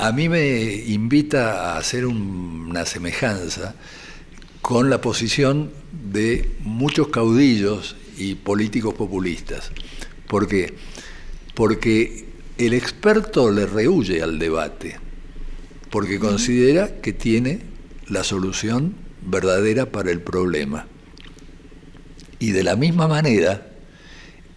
a 0.00 0.10
mí 0.10 0.28
me 0.28 0.72
invita 0.72 1.74
a 1.74 1.78
hacer 1.78 2.06
una 2.06 2.84
semejanza 2.86 3.76
con 4.62 4.90
la 4.90 5.00
posición 5.00 5.70
de 5.92 6.56
muchos 6.60 7.08
caudillos 7.08 7.96
y 8.20 8.34
políticos 8.34 8.94
populistas. 8.94 9.72
¿Por 10.28 10.46
qué? 10.46 10.74
Porque 11.54 12.26
el 12.58 12.74
experto 12.74 13.50
le 13.50 13.64
rehuye 13.64 14.22
al 14.22 14.38
debate, 14.38 14.98
porque 15.90 16.18
considera 16.18 17.00
que 17.00 17.14
tiene 17.14 17.60
la 18.08 18.22
solución 18.22 18.94
verdadera 19.26 19.86
para 19.86 20.10
el 20.10 20.20
problema. 20.20 20.86
Y 22.38 22.52
de 22.52 22.62
la 22.62 22.76
misma 22.76 23.08
manera, 23.08 23.70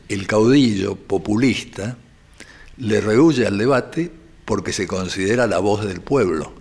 el 0.09 0.27
caudillo 0.27 0.95
populista 0.95 1.97
le 2.77 2.99
rehuye 2.99 3.47
al 3.47 3.57
debate 3.57 4.11
porque 4.43 4.73
se 4.73 4.87
considera 4.87 5.47
la 5.47 5.59
voz 5.59 5.85
del 5.85 6.01
pueblo. 6.01 6.53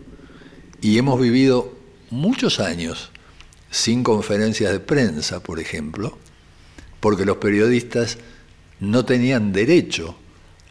Y 0.80 0.98
hemos 0.98 1.20
vivido 1.20 1.76
muchos 2.10 2.60
años 2.60 3.10
sin 3.70 4.04
conferencias 4.04 4.70
de 4.70 4.80
prensa, 4.80 5.42
por 5.42 5.58
ejemplo, 5.58 6.18
porque 7.02 7.24
los 7.24 7.38
periodistas 7.38 8.16
no 8.78 9.04
tenían 9.04 9.52
derecho 9.52 10.14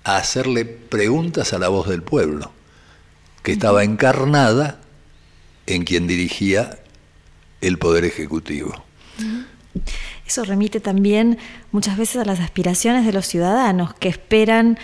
a 0.05 0.15
hacerle 0.15 0.63
preguntas 0.63 1.51
a 1.51 1.59
la 1.59 1.67
voz 1.67 1.89
del 1.89 2.03
pueblo, 2.03 2.53
que 3.43 3.51
estaba 3.51 3.83
encarnada 3.83 4.79
en 5.67 5.83
quien 5.83 6.07
dirigía 6.07 6.79
el 7.59 7.77
Poder 7.77 8.05
Ejecutivo. 8.05 8.73
Eso 10.25 10.45
remite 10.45 10.79
también 10.79 11.37
muchas 11.73 11.97
veces 11.97 12.21
a 12.21 12.25
las 12.25 12.39
aspiraciones 12.39 13.05
de 13.05 13.11
los 13.11 13.27
ciudadanos 13.27 13.93
que 13.93 14.07
esperan 14.07 14.79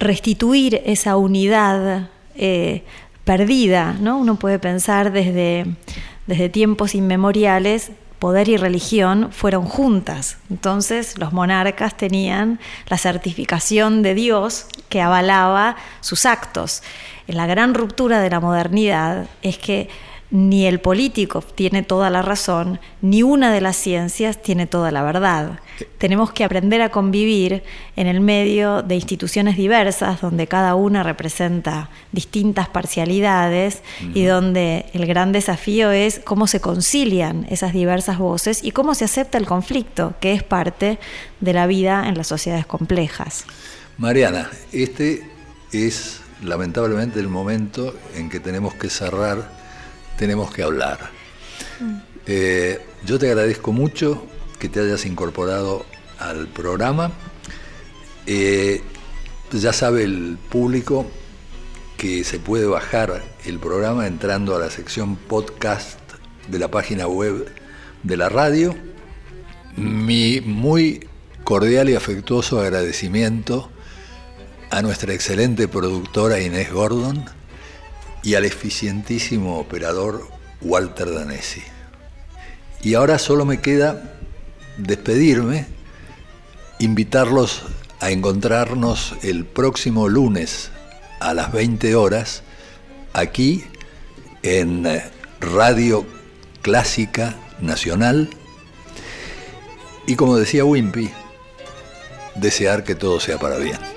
restituir 0.00 0.82
esa 0.86 1.16
unidad 1.16 2.10
eh, 2.34 2.82
perdida, 3.24 3.92
¿no? 4.00 4.18
Uno 4.18 4.40
puede 4.40 4.58
pensar 4.58 5.12
desde, 5.12 5.66
desde 6.26 6.48
tiempos 6.48 6.96
inmemoriales 6.96 7.92
poder 8.24 8.48
y 8.48 8.56
religión 8.56 9.28
fueron 9.32 9.66
juntas. 9.66 10.38
Entonces 10.48 11.18
los 11.18 11.34
monarcas 11.34 11.94
tenían 11.94 12.58
la 12.86 12.96
certificación 12.96 14.00
de 14.00 14.14
Dios 14.14 14.64
que 14.88 15.02
avalaba 15.02 15.76
sus 16.00 16.24
actos. 16.24 16.82
La 17.26 17.44
gran 17.44 17.74
ruptura 17.74 18.20
de 18.20 18.30
la 18.30 18.40
modernidad 18.40 19.26
es 19.42 19.58
que 19.58 19.90
ni 20.34 20.66
el 20.66 20.80
político 20.80 21.42
tiene 21.42 21.84
toda 21.84 22.10
la 22.10 22.20
razón, 22.20 22.80
ni 23.02 23.22
una 23.22 23.52
de 23.52 23.60
las 23.60 23.76
ciencias 23.76 24.42
tiene 24.42 24.66
toda 24.66 24.90
la 24.90 25.04
verdad. 25.04 25.60
Tenemos 25.98 26.32
que 26.32 26.42
aprender 26.42 26.82
a 26.82 26.88
convivir 26.88 27.62
en 27.94 28.08
el 28.08 28.18
medio 28.18 28.82
de 28.82 28.96
instituciones 28.96 29.56
diversas, 29.56 30.20
donde 30.20 30.48
cada 30.48 30.74
una 30.74 31.04
representa 31.04 31.88
distintas 32.10 32.68
parcialidades 32.68 33.82
y 34.12 34.24
donde 34.24 34.86
el 34.92 35.06
gran 35.06 35.30
desafío 35.30 35.92
es 35.92 36.20
cómo 36.24 36.48
se 36.48 36.60
concilian 36.60 37.46
esas 37.48 37.72
diversas 37.72 38.18
voces 38.18 38.64
y 38.64 38.72
cómo 38.72 38.96
se 38.96 39.04
acepta 39.04 39.38
el 39.38 39.46
conflicto, 39.46 40.14
que 40.18 40.32
es 40.32 40.42
parte 40.42 40.98
de 41.38 41.52
la 41.52 41.68
vida 41.68 42.08
en 42.08 42.18
las 42.18 42.26
sociedades 42.26 42.66
complejas. 42.66 43.44
Mariana, 43.98 44.50
este 44.72 45.22
es 45.72 46.22
lamentablemente 46.42 47.20
el 47.20 47.28
momento 47.28 47.94
en 48.16 48.28
que 48.28 48.40
tenemos 48.40 48.74
que 48.74 48.90
cerrar 48.90 49.62
tenemos 50.16 50.52
que 50.52 50.62
hablar. 50.62 51.10
Eh, 52.26 52.80
yo 53.04 53.18
te 53.18 53.28
agradezco 53.28 53.72
mucho 53.72 54.26
que 54.58 54.68
te 54.68 54.80
hayas 54.80 55.04
incorporado 55.06 55.84
al 56.18 56.46
programa. 56.48 57.12
Eh, 58.26 58.82
ya 59.52 59.72
sabe 59.72 60.04
el 60.04 60.38
público 60.50 61.06
que 61.96 62.24
se 62.24 62.38
puede 62.38 62.66
bajar 62.66 63.22
el 63.44 63.58
programa 63.58 64.06
entrando 64.06 64.56
a 64.56 64.58
la 64.58 64.70
sección 64.70 65.16
podcast 65.16 65.98
de 66.48 66.58
la 66.58 66.68
página 66.68 67.06
web 67.06 67.46
de 68.02 68.16
la 68.16 68.28
radio. 68.28 68.74
Mi 69.76 70.40
muy 70.40 71.08
cordial 71.44 71.90
y 71.90 71.94
afectuoso 71.94 72.60
agradecimiento 72.60 73.70
a 74.70 74.82
nuestra 74.82 75.12
excelente 75.12 75.68
productora 75.68 76.40
Inés 76.40 76.72
Gordon 76.72 77.24
y 78.24 78.34
al 78.34 78.44
eficientísimo 78.44 79.58
operador 79.58 80.26
Walter 80.62 81.12
Danesi. 81.12 81.62
Y 82.82 82.94
ahora 82.94 83.18
solo 83.18 83.44
me 83.44 83.60
queda 83.60 84.14
despedirme, 84.78 85.66
invitarlos 86.78 87.62
a 88.00 88.10
encontrarnos 88.10 89.14
el 89.22 89.44
próximo 89.44 90.08
lunes 90.08 90.70
a 91.20 91.34
las 91.34 91.52
20 91.52 91.94
horas 91.94 92.42
aquí 93.12 93.64
en 94.42 94.86
Radio 95.40 96.06
Clásica 96.62 97.36
Nacional 97.60 98.30
y 100.06 100.16
como 100.16 100.36
decía 100.36 100.64
Wimpy, 100.64 101.10
desear 102.34 102.84
que 102.84 102.94
todo 102.94 103.20
sea 103.20 103.38
para 103.38 103.56
bien. 103.56 103.93